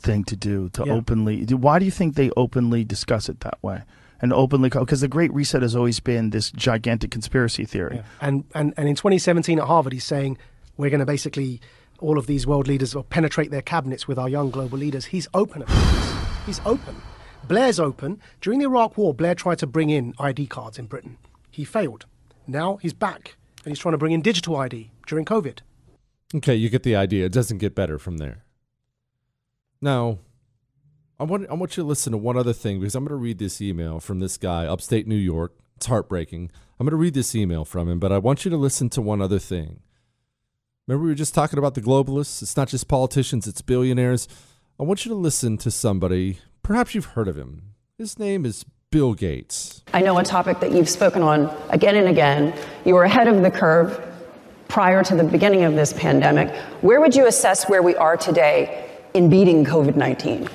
thing 0.01 0.23
to 0.25 0.35
do 0.35 0.69
to 0.69 0.83
Yeah. 0.85 0.93
openly. 0.93 1.43
Why 1.45 1.79
do 1.79 1.85
you 1.85 1.91
think 1.91 2.15
they 2.15 2.29
openly 2.37 2.83
discuss 2.83 3.27
it 3.27 3.39
that 3.41 3.57
way? 3.63 3.81
And 4.21 4.31
openly, 4.31 4.69
because 4.69 5.01
the 5.01 5.07
Great 5.07 5.33
Reset 5.33 5.61
has 5.63 5.75
always 5.75 5.99
been 5.99 6.29
this 6.29 6.51
gigantic 6.51 7.11
conspiracy 7.11 7.65
theory. 7.65 8.01
And, 8.21 8.45
and, 8.53 8.73
and 8.77 8.87
in 8.87 8.95
2017 8.95 9.59
at 9.59 9.65
Harvard, 9.65 9.91
he's 9.91 10.05
saying 10.05 10.37
we're 10.77 10.89
going 10.91 10.99
to 11.01 11.05
basically, 11.05 11.59
all 11.99 12.17
of 12.17 12.27
these 12.27 12.47
world 12.47 12.67
leaders 12.67 12.95
will 12.95 13.03
penetrate 13.03 13.51
their 13.51 13.61
cabinets 13.61 14.07
with 14.07 14.17
our 14.17 14.29
young 14.29 14.49
global 14.49 14.77
leaders. 14.77 15.05
He's 15.05 15.27
open 15.33 15.63
about 15.63 15.75
this. 15.75 16.13
He's 16.45 16.61
open. 16.65 16.95
Blair's 17.47 17.79
open. 17.79 18.21
During 18.41 18.59
the 18.59 18.65
Iraq 18.65 18.97
War, 18.97 19.13
Blair 19.13 19.35
tried 19.35 19.59
to 19.59 19.67
bring 19.67 19.89
in 19.89 20.13
ID 20.19 20.47
cards 20.47 20.79
in 20.79 20.85
Britain. 20.85 21.17
He 21.51 21.63
failed. 21.63 22.05
Now 22.47 22.77
he's 22.77 22.93
back 22.93 23.35
and 23.63 23.71
he's 23.71 23.79
trying 23.79 23.93
to 23.93 23.97
bring 23.97 24.11
in 24.13 24.21
digital 24.21 24.57
ID 24.57 24.91
during 25.07 25.25
COVID. 25.25 25.59
Okay, 26.35 26.55
you 26.55 26.69
get 26.69 26.83
the 26.83 26.95
idea. 26.95 27.25
It 27.25 27.31
doesn't 27.31 27.59
get 27.59 27.75
better 27.75 27.99
from 27.99 28.17
there. 28.17 28.43
Now, 29.81 30.19
I 31.19 31.23
want 31.25 31.49
I 31.49 31.53
want 31.53 31.77
you 31.77 31.83
to 31.83 31.87
listen 31.87 32.11
to 32.11 32.17
one 32.17 32.37
other 32.37 32.53
thing 32.53 32.79
because 32.79 32.95
I'm 32.95 33.03
going 33.03 33.17
to 33.17 33.23
read 33.23 33.37
this 33.37 33.61
email 33.61 33.99
from 33.99 34.19
this 34.19 34.37
guy, 34.37 34.65
upstate 34.65 35.07
New 35.07 35.15
York. 35.15 35.53
It's 35.75 35.85
heartbreaking. 35.85 36.51
I'm 36.79 36.85
going 36.85 36.91
to 36.91 36.97
read 36.97 37.13
this 37.13 37.35
email 37.35 37.65
from 37.65 37.89
him, 37.89 37.99
but 37.99 38.11
I 38.11 38.17
want 38.17 38.45
you 38.45 38.51
to 38.51 38.57
listen 38.57 38.89
to 38.91 39.01
one 39.01 39.21
other 39.21 39.39
thing. 39.39 39.81
Remember, 40.87 41.03
we 41.03 41.11
were 41.11 41.15
just 41.15 41.33
talking 41.33 41.59
about 41.59 41.75
the 41.75 41.81
globalists. 41.81 42.41
It's 42.41 42.57
not 42.57 42.67
just 42.67 42.87
politicians; 42.87 43.45
it's 43.47 43.61
billionaires. 43.61 44.27
I 44.79 44.83
want 44.83 45.05
you 45.05 45.09
to 45.09 45.15
listen 45.15 45.57
to 45.59 45.69
somebody. 45.71 46.39
Perhaps 46.63 46.95
you've 46.95 47.07
heard 47.07 47.27
of 47.27 47.35
him. 47.35 47.73
His 47.97 48.17
name 48.17 48.45
is 48.45 48.63
Bill 48.89 49.15
Gates. 49.15 49.83
I 49.93 49.99
know 49.99 50.17
a 50.17 50.23
topic 50.23 50.61
that 50.61 50.71
you've 50.71 50.87
spoken 50.87 51.21
on 51.21 51.53
again 51.69 51.97
and 51.97 52.07
again. 52.07 52.53
You 52.85 52.93
were 52.93 53.03
ahead 53.03 53.27
of 53.27 53.41
the 53.41 53.51
curve 53.51 54.01
prior 54.69 55.03
to 55.03 55.13
the 55.13 55.25
beginning 55.25 55.63
of 55.65 55.75
this 55.75 55.91
pandemic. 55.91 56.55
Where 56.79 57.01
would 57.01 57.15
you 57.15 57.27
assess 57.27 57.67
where 57.67 57.83
we 57.83 57.97
are 57.97 58.15
today 58.15 58.89
in 59.13 59.29
beating 59.29 59.65
COVID 59.65 59.97
19? 59.97 60.47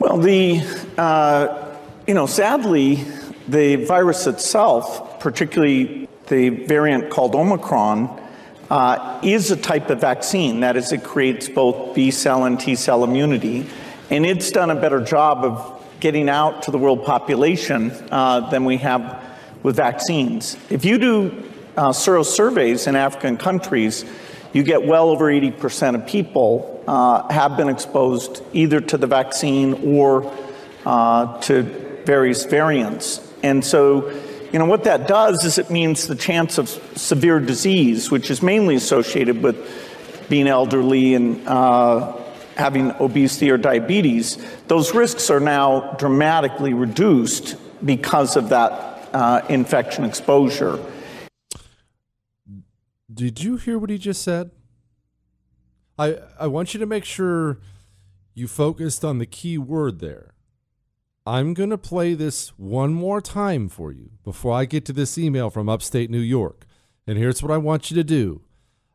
Well, 0.00 0.18
the, 0.18 0.60
uh, 0.98 1.76
you 2.08 2.14
know, 2.14 2.26
sadly, 2.26 3.04
the 3.46 3.76
virus 3.84 4.26
itself, 4.26 5.20
particularly 5.20 6.08
the 6.26 6.48
variant 6.48 7.08
called 7.08 7.36
Omicron, 7.36 8.20
uh, 8.68 9.20
is 9.22 9.52
a 9.52 9.56
type 9.56 9.90
of 9.90 10.00
vaccine. 10.00 10.58
That 10.58 10.76
is, 10.76 10.90
it 10.90 11.04
creates 11.04 11.48
both 11.48 11.94
B 11.94 12.10
cell 12.10 12.46
and 12.46 12.58
T 12.58 12.74
cell 12.74 13.04
immunity. 13.04 13.68
And 14.12 14.26
it's 14.26 14.50
done 14.50 14.68
a 14.68 14.74
better 14.74 15.00
job 15.00 15.42
of 15.42 15.86
getting 15.98 16.28
out 16.28 16.64
to 16.64 16.70
the 16.70 16.76
world 16.76 17.02
population 17.02 17.90
uh, 18.10 18.50
than 18.50 18.66
we 18.66 18.76
have 18.76 19.24
with 19.62 19.76
vaccines. 19.76 20.54
If 20.68 20.84
you 20.84 20.98
do 20.98 21.50
uh, 21.78 21.94
sero 21.94 22.22
surveys 22.22 22.86
in 22.86 22.94
African 22.94 23.38
countries, 23.38 24.04
you 24.52 24.64
get 24.64 24.84
well 24.84 25.08
over 25.08 25.32
80% 25.32 25.94
of 25.94 26.06
people 26.06 26.84
uh, 26.86 27.26
have 27.32 27.56
been 27.56 27.70
exposed 27.70 28.42
either 28.52 28.82
to 28.82 28.98
the 28.98 29.06
vaccine 29.06 29.96
or 29.96 30.30
uh, 30.84 31.40
to 31.40 31.62
various 32.04 32.44
variants. 32.44 33.26
And 33.42 33.64
so, 33.64 34.10
you 34.52 34.58
know, 34.58 34.66
what 34.66 34.84
that 34.84 35.08
does 35.08 35.42
is 35.46 35.56
it 35.56 35.70
means 35.70 36.06
the 36.06 36.16
chance 36.16 36.58
of 36.58 36.68
severe 36.98 37.40
disease, 37.40 38.10
which 38.10 38.30
is 38.30 38.42
mainly 38.42 38.74
associated 38.74 39.42
with 39.42 39.56
being 40.28 40.48
elderly 40.48 41.14
and 41.14 41.48
uh, 41.48 42.18
having 42.62 42.92
obesity 43.00 43.50
or 43.50 43.58
diabetes, 43.58 44.38
those 44.68 44.94
risks 44.94 45.28
are 45.30 45.40
now 45.40 45.94
dramatically 45.98 46.72
reduced 46.72 47.56
because 47.84 48.36
of 48.36 48.48
that 48.50 48.70
uh, 49.12 49.42
infection 49.48 50.04
exposure. 50.04 50.78
Did 53.12 53.42
you 53.42 53.56
hear 53.56 53.78
what 53.78 53.90
he 53.90 53.98
just 53.98 54.22
said? 54.22 54.52
I 55.98 56.18
I 56.38 56.46
want 56.46 56.72
you 56.72 56.80
to 56.80 56.86
make 56.86 57.04
sure 57.04 57.58
you 58.32 58.46
focused 58.46 59.04
on 59.04 59.18
the 59.18 59.26
key 59.26 59.58
word 59.58 59.98
there. 59.98 60.32
I'm 61.26 61.54
going 61.54 61.70
to 61.70 61.78
play 61.78 62.14
this 62.14 62.48
one 62.58 62.94
more 62.94 63.20
time 63.20 63.68
for 63.68 63.92
you 63.92 64.10
before 64.24 64.54
I 64.54 64.64
get 64.64 64.84
to 64.86 64.92
this 64.92 65.18
email 65.18 65.50
from 65.50 65.68
upstate 65.68 66.10
New 66.10 66.18
York. 66.18 66.66
And 67.06 67.18
here's 67.18 67.42
what 67.42 67.52
I 67.52 67.58
want 67.58 67.90
you 67.90 67.96
to 67.96 68.04
do. 68.04 68.42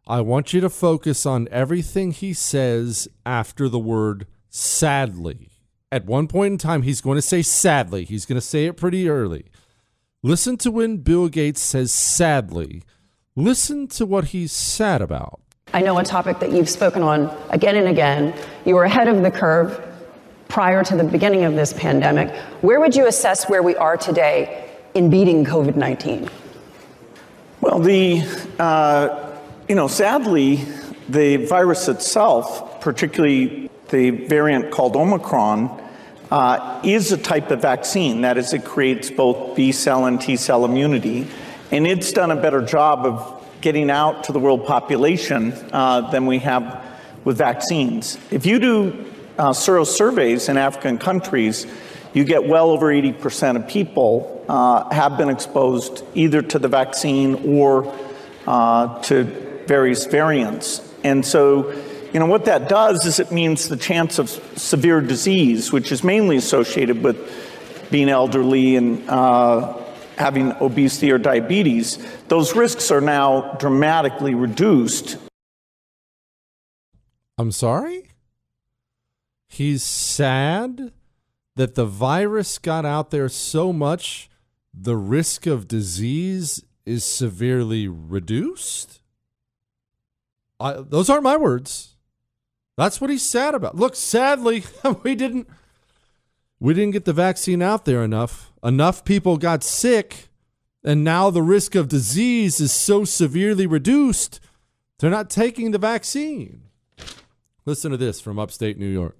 I 0.10 0.22
want 0.22 0.54
you 0.54 0.62
to 0.62 0.70
focus 0.70 1.26
on 1.26 1.50
everything 1.52 2.12
he 2.12 2.34
says 2.34 3.10
after 3.26 3.68
the 3.68 3.80
word 3.80 4.26
sadly. 4.50 5.50
At 5.92 6.06
one 6.06 6.28
point 6.28 6.54
in 6.54 6.58
time, 6.58 6.84
he's 6.84 7.02
going 7.02 7.18
to 7.18 7.22
say 7.22 7.42
sadly. 7.42 8.06
He's 8.06 8.26
going 8.26 8.40
to 8.40 8.46
say 8.46 8.68
it 8.68 8.78
pretty 8.78 9.10
early. 9.10 9.48
Listen 10.24 10.56
to 10.60 10.72
when 10.72 10.98
Bill 10.98 11.28
Gates 11.28 11.60
says 11.60 11.92
sadly. 11.92 12.84
Listen 13.36 13.86
to 13.90 14.06
what 14.06 14.26
he's 14.26 14.54
sad 14.54 15.02
about. 15.02 15.42
I 15.74 15.82
know 15.82 15.98
a 15.98 16.06
topic 16.06 16.40
that 16.40 16.52
you've 16.52 16.70
spoken 16.70 17.04
on 17.04 17.30
again 17.50 17.76
and 17.76 17.90
again. 17.90 18.34
You 18.66 18.76
were 18.76 18.86
ahead 18.86 19.10
of 19.10 19.22
the 19.24 19.32
curve 19.32 19.84
prior 20.48 20.86
to 20.86 20.96
the 20.96 21.04
beginning 21.04 21.44
of 21.44 21.56
this 21.56 21.74
pandemic. 21.74 22.34
Where 22.62 22.80
would 22.80 22.96
you 22.96 23.08
assess 23.08 23.50
where 23.50 23.62
we 23.62 23.76
are 23.76 23.98
today 23.98 24.70
in 24.94 25.10
beating 25.10 25.44
COVID 25.44 25.76
19? 25.76 26.30
Well, 27.60 27.80
the, 27.80 28.22
uh, 28.58 29.27
you 29.68 29.76
know, 29.76 29.88
sadly, 29.88 30.66
the 31.10 31.38
virus 31.38 31.90
itself, 31.90 32.80
particularly 32.80 33.70
the 33.90 34.12
variant 34.12 34.72
called 34.72 34.96
Omicron, 34.96 35.84
uh, 36.32 36.82
is 36.86 37.12
a 37.12 37.18
type 37.18 37.52
of 37.52 37.62
vaccine. 37.62 38.22
That 38.22 38.38
is, 38.38 38.54
it 38.54 38.64
creates 38.64 39.12
both 39.12 39.56
B 39.56 39.74
cell 39.74 40.06
and 40.06 40.22
T 40.22 40.38
cell 40.38 40.64
immunity. 40.64 41.28
And 41.72 41.86
it's 41.86 42.14
done 42.14 42.32
a 42.32 42.36
better 42.36 42.62
job 42.62 43.06
of 43.06 43.46
getting 43.60 43.90
out 43.90 44.24
to 44.26 44.32
the 44.32 44.40
world 44.40 44.66
population 44.66 45.52
uh, 45.74 46.12
than 46.12 46.26
we 46.26 46.40
have 46.40 46.86
with 47.26 47.38
vaccines. 47.38 48.18
If 48.32 48.46
you 48.46 48.60
do 48.60 49.06
uh, 49.38 49.52
sero 49.52 49.84
surveys 49.84 50.48
in 50.48 50.58
African 50.58 50.98
countries, 50.98 51.68
you 52.14 52.24
get 52.24 52.48
well 52.48 52.70
over 52.70 52.88
80% 52.88 53.58
of 53.58 53.68
people 53.68 54.46
uh, 54.48 54.90
have 54.94 55.18
been 55.18 55.30
exposed 55.30 56.06
either 56.16 56.42
to 56.42 56.58
the 56.58 56.70
vaccine 56.70 57.58
or 57.58 57.94
uh, 58.48 59.02
to 59.04 59.47
various 59.68 60.06
variants. 60.06 60.82
And 61.04 61.26
so, 61.26 61.72
you 62.14 62.20
know, 62.20 62.26
what 62.26 62.46
that 62.46 62.70
does 62.70 63.06
is 63.06 63.20
it 63.20 63.32
means 63.32 63.70
the 63.70 63.78
chance 63.78 64.20
of 64.20 64.30
severe 64.30 65.02
disease, 65.02 65.72
which 65.72 65.92
is 65.92 66.04
mainly 66.04 66.38
associated 66.38 67.04
with 67.04 67.18
being 67.92 68.10
elderly 68.10 68.76
and 68.76 69.08
uh, 69.10 69.78
having 70.18 70.52
obesity 70.62 71.12
or 71.12 71.18
diabetes, 71.18 71.98
those 72.28 72.56
risks 72.56 72.92
are 72.92 73.02
now 73.02 73.54
dramatically 73.60 74.34
reduced. 74.34 75.18
I'm 77.38 77.52
sorry? 77.52 78.10
He's 79.48 79.84
sad 79.84 80.92
that 81.56 81.76
the 81.76 81.86
virus 81.86 82.58
got 82.58 82.86
out 82.86 83.12
there 83.12 83.30
so 83.30 83.72
much, 83.72 84.30
the 84.74 84.96
risk 84.96 85.48
of 85.48 85.68
disease 85.68 86.64
is 86.86 87.04
severely 87.04 87.88
reduced? 87.88 89.02
I, 90.60 90.74
those 90.74 91.10
aren't 91.10 91.24
my 91.24 91.38
words. 91.38 91.96
That's 92.78 93.02
what 93.02 93.10
he's 93.10 93.24
sad 93.24 93.56
about. 93.56 93.76
Look, 93.76 93.96
sadly, 93.96 94.64
we 95.04 95.16
didn't 95.16 95.48
we 96.60 96.74
didn't 96.74 96.92
get 96.92 97.06
the 97.06 97.14
vaccine 97.14 97.62
out 97.62 97.86
there 97.86 98.04
enough. 98.04 98.52
Enough 98.64 99.06
people 99.06 99.38
got 99.38 99.64
sick, 99.64 100.30
and 100.84 101.04
now 101.04 101.30
the 101.30 101.44
risk 101.44 101.76
of 101.76 101.88
disease 101.88 102.60
is 102.60 102.72
so 102.72 103.06
severely 103.06 103.68
reduced, 103.68 104.40
they're 105.00 105.12
not 105.12 105.30
taking 105.30 105.72
the 105.72 105.78
vaccine. 105.78 106.64
Listen 107.66 107.92
to 107.92 107.98
this 107.98 108.20
from 108.20 108.40
upstate 108.40 108.80
New 108.80 108.88
York. 108.88 109.18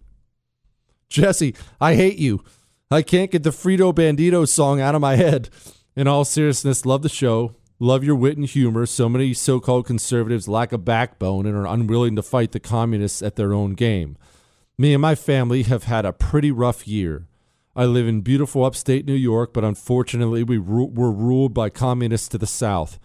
Jesse, 1.10 1.56
I 1.80 1.96
hate 1.96 2.18
you. 2.18 2.44
I 2.90 3.02
can't 3.02 3.32
get 3.32 3.44
the 3.44 3.50
Frito 3.50 3.94
Bandito 3.94 4.48
song 4.48 4.82
out 4.82 4.96
of 4.96 5.02
my 5.02 5.16
head. 5.16 5.50
In 5.96 6.08
all 6.08 6.26
seriousness, 6.26 6.86
love 6.86 7.02
the 7.02 7.10
show. 7.10 7.56
Love 7.80 8.04
your 8.04 8.16
wit 8.16 8.38
and 8.38 8.48
humor. 8.48 8.88
So 8.88 9.08
many 9.08 9.34
so 9.34 9.60
called 9.60 9.86
conservatives 9.86 10.48
lack 10.48 10.72
a 10.72 10.80
backbone 10.80 11.46
and 11.46 11.56
are 11.56 11.68
unwilling 11.68 12.16
to 12.16 12.24
fight 12.24 12.52
the 12.52 12.60
communists 12.60 13.22
at 13.22 13.36
their 13.36 13.54
own 13.54 13.74
game. 13.74 14.18
Me 14.80 14.94
and 14.94 15.02
my 15.02 15.14
family 15.14 15.64
have 15.64 15.84
had 15.84 16.06
a 16.06 16.14
pretty 16.14 16.52
rough 16.52 16.88
year. 16.88 17.28
I 17.76 17.86
live 17.86 18.08
in 18.08 18.22
beautiful 18.22 18.66
upstate 18.66 19.06
New 19.06 19.14
York, 19.14 19.54
but 19.54 19.64
unfortunately, 19.64 20.44
we 20.44 20.58
ru- 20.58 20.88
were 20.88 21.12
ruled 21.12 21.54
by 21.54 21.70
communists 21.70 22.28
to 22.30 22.40
the 22.40 22.48
south. 22.48 22.98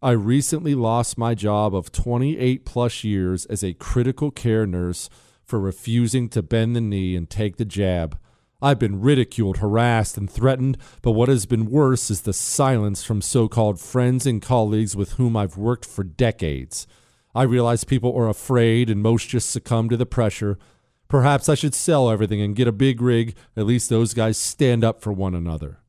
I 0.00 0.12
recently 0.12 0.74
lost 0.74 1.18
my 1.18 1.34
job 1.34 1.74
of 1.74 1.92
28 1.92 2.64
plus 2.64 3.04
years 3.04 3.44
as 3.46 3.62
a 3.62 3.74
critical 3.74 4.30
care 4.30 4.66
nurse 4.66 5.10
for 5.44 5.60
refusing 5.60 6.30
to 6.30 6.42
bend 6.42 6.74
the 6.74 6.80
knee 6.80 7.14
and 7.14 7.28
take 7.28 7.58
the 7.58 7.66
jab. 7.66 8.18
I've 8.62 8.78
been 8.78 9.00
ridiculed, 9.02 9.58
harassed, 9.58 10.16
and 10.16 10.30
threatened, 10.30 10.78
but 11.02 11.12
what 11.12 11.28
has 11.28 11.44
been 11.44 11.70
worse 11.70 12.10
is 12.10 12.22
the 12.22 12.32
silence 12.32 13.04
from 13.04 13.20
so 13.20 13.48
called 13.48 13.78
friends 13.78 14.26
and 14.26 14.40
colleagues 14.40 14.96
with 14.96 15.12
whom 15.12 15.36
I've 15.36 15.58
worked 15.58 15.84
for 15.84 16.02
decades. 16.02 16.86
I 17.34 17.42
realize 17.42 17.84
people 17.84 18.16
are 18.16 18.28
afraid 18.28 18.88
and 18.88 19.02
most 19.02 19.28
just 19.28 19.50
succumb 19.50 19.90
to 19.90 19.96
the 19.96 20.06
pressure. 20.06 20.58
Perhaps 21.06 21.50
I 21.50 21.54
should 21.54 21.74
sell 21.74 22.10
everything 22.10 22.40
and 22.40 22.56
get 22.56 22.66
a 22.66 22.72
big 22.72 23.02
rig. 23.02 23.36
At 23.56 23.66
least 23.66 23.90
those 23.90 24.14
guys 24.14 24.38
stand 24.38 24.82
up 24.82 25.02
for 25.02 25.12
one 25.12 25.34
another. 25.34 25.80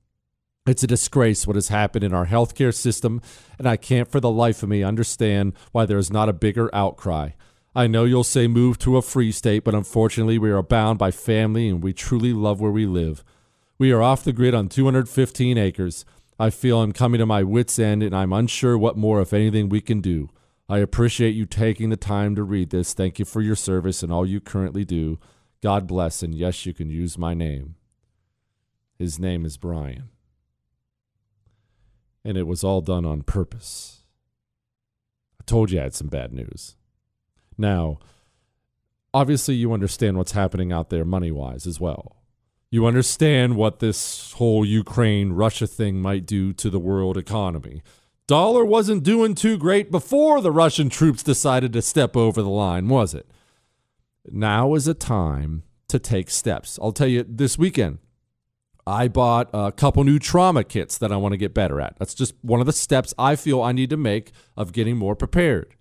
It's 0.68 0.84
a 0.84 0.88
disgrace 0.88 1.48
what 1.48 1.56
has 1.56 1.70
happened 1.70 2.04
in 2.04 2.14
our 2.14 2.26
healthcare 2.26 2.74
system, 2.74 3.22
and 3.58 3.66
I 3.66 3.78
can't 3.78 4.12
for 4.12 4.20
the 4.20 4.30
life 4.30 4.62
of 4.62 4.68
me 4.68 4.84
understand 4.84 5.54
why 5.72 5.86
there 5.86 5.98
is 5.98 6.12
not 6.12 6.28
a 6.28 6.34
bigger 6.34 6.70
outcry. 6.76 7.30
I 7.76 7.88
know 7.88 8.06
you'll 8.06 8.24
say 8.24 8.48
move 8.48 8.80
to 8.80 8.98
a 8.98 9.02
free 9.02 9.32
state, 9.32 9.64
but 9.64 9.76
unfortunately, 9.76 10.40
we 10.40 10.50
are 10.50 10.64
bound 10.64 10.98
by 10.98 11.12
family 11.12 11.70
and 11.70 11.84
we 11.84 11.94
truly 11.94 12.34
love 12.34 12.60
where 12.60 12.72
we 12.72 12.86
live. 12.86 13.24
We 13.78 13.92
are 13.92 14.02
off 14.02 14.24
the 14.24 14.34
grid 14.34 14.56
on 14.56 14.70
215 14.70 15.58
acres. 15.58 16.06
I 16.40 16.50
feel 16.50 16.82
I'm 16.82 16.92
coming 16.92 17.20
to 17.20 17.26
my 17.26 17.44
wits' 17.44 17.78
end 17.78 18.02
and 18.02 18.16
I'm 18.16 18.34
unsure 18.34 18.78
what 18.78 18.98
more, 18.98 19.22
if 19.22 19.34
anything, 19.34 19.70
we 19.70 19.82
can 19.82 20.02
do. 20.02 20.30
I 20.70 20.80
appreciate 20.80 21.36
you 21.36 21.46
taking 21.46 21.90
the 21.90 21.98
time 21.98 22.36
to 22.36 22.44
read 22.44 22.72
this. 22.72 22.94
Thank 22.94 23.20
you 23.20 23.26
for 23.26 23.42
your 23.42 23.56
service 23.56 24.04
and 24.04 24.12
all 24.12 24.26
you 24.26 24.42
currently 24.42 24.84
do. 24.84 25.20
God 25.62 25.88
bless, 25.88 26.22
and 26.22 26.36
yes, 26.36 26.66
you 26.66 26.74
can 26.74 26.90
use 26.90 27.18
my 27.18 27.34
name. 27.34 27.76
His 29.00 29.20
name 29.20 29.46
is 29.46 29.58
Brian. 29.58 30.10
And 32.26 32.38
it 32.38 32.48
was 32.48 32.64
all 32.64 32.82
done 32.82 33.06
on 33.06 33.22
purpose. 33.22 34.04
I 35.40 35.44
told 35.46 35.72
you 35.72 35.80
I 35.80 35.84
had 35.84 35.96
some 35.96 36.08
bad 36.08 36.34
news. 36.34 36.76
Now, 37.58 38.00
obviously, 39.14 39.56
you 39.56 39.74
understand 39.74 40.18
what's 40.18 40.34
happening 40.34 40.72
out 40.72 40.90
there 40.90 41.06
money 41.06 41.32
wise 41.32 41.66
as 41.66 41.80
well. 41.80 42.18
You 42.70 42.86
understand 42.86 43.56
what 43.56 43.80
this 43.80 44.34
whole 44.34 44.66
Ukraine 44.66 45.32
Russia 45.32 45.68
thing 45.68 46.02
might 46.02 46.26
do 46.26 46.52
to 46.54 46.70
the 46.70 46.80
world 46.80 47.18
economy. 47.18 47.82
Dollar 48.28 48.66
wasn't 48.66 49.04
doing 49.04 49.36
too 49.36 49.58
great 49.58 49.90
before 49.90 50.42
the 50.42 50.52
Russian 50.52 50.90
troops 50.90 51.24
decided 51.24 51.72
to 51.74 51.82
step 51.82 52.18
over 52.18 52.42
the 52.42 52.50
line, 52.50 52.90
was 52.90 53.14
it? 53.14 53.26
Now 54.30 54.74
is 54.76 54.86
a 54.86 54.94
time 54.94 55.64
to 55.88 55.98
take 55.98 56.30
steps. 56.30 56.78
I'll 56.82 56.92
tell 56.92 57.08
you 57.08 57.26
this 57.26 57.58
weekend, 57.58 58.00
I 58.86 59.08
bought 59.08 59.50
a 59.54 59.72
couple 59.72 60.04
new 60.04 60.20
trauma 60.20 60.66
kits 60.66 60.98
that 60.98 61.14
I 61.14 61.16
want 61.16 61.32
to 61.32 61.38
get 61.38 61.54
better 61.54 61.80
at. 61.80 61.98
That's 62.00 62.14
just 62.14 62.36
one 62.42 62.60
of 62.60 62.66
the 62.66 62.74
steps 62.74 63.14
I 63.18 63.38
feel 63.38 63.62
I 63.62 63.72
need 63.72 63.90
to 63.92 63.98
make 63.98 64.34
of 64.58 64.74
getting 64.74 64.98
more 64.98 65.16
prepared 65.16 65.77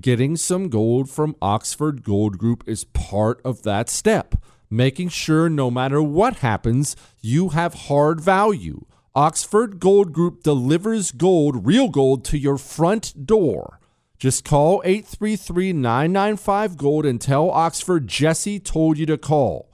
getting 0.00 0.36
some 0.36 0.68
gold 0.68 1.08
from 1.10 1.36
Oxford 1.40 2.02
Gold 2.02 2.38
Group 2.38 2.64
is 2.66 2.84
part 2.84 3.40
of 3.44 3.62
that 3.62 3.88
step. 3.88 4.34
Making 4.68 5.08
sure 5.08 5.48
no 5.48 5.70
matter 5.70 6.02
what 6.02 6.36
happens, 6.36 6.96
you 7.20 7.50
have 7.50 7.74
hard 7.74 8.20
value. 8.20 8.84
Oxford 9.14 9.78
Gold 9.78 10.12
Group 10.12 10.42
delivers 10.42 11.12
gold, 11.12 11.66
real 11.66 11.88
gold, 11.88 12.24
to 12.26 12.38
your 12.38 12.58
front 12.58 13.26
door. 13.26 13.80
Just 14.18 14.44
call 14.44 14.82
833 14.84 15.72
995 15.74 16.76
Gold 16.76 17.06
and 17.06 17.20
tell 17.20 17.50
Oxford 17.50 18.08
Jesse 18.08 18.58
told 18.58 18.98
you 18.98 19.06
to 19.06 19.18
call. 19.18 19.70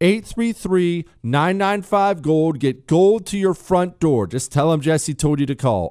833 0.00 1.06
995 1.22 2.22
Gold. 2.22 2.58
Get 2.60 2.86
gold 2.86 3.26
to 3.26 3.38
your 3.38 3.54
front 3.54 4.00
door. 4.00 4.26
Just 4.26 4.52
tell 4.52 4.70
them 4.70 4.80
Jesse 4.80 5.14
told 5.14 5.40
you 5.40 5.46
to 5.46 5.54
call. 5.54 5.90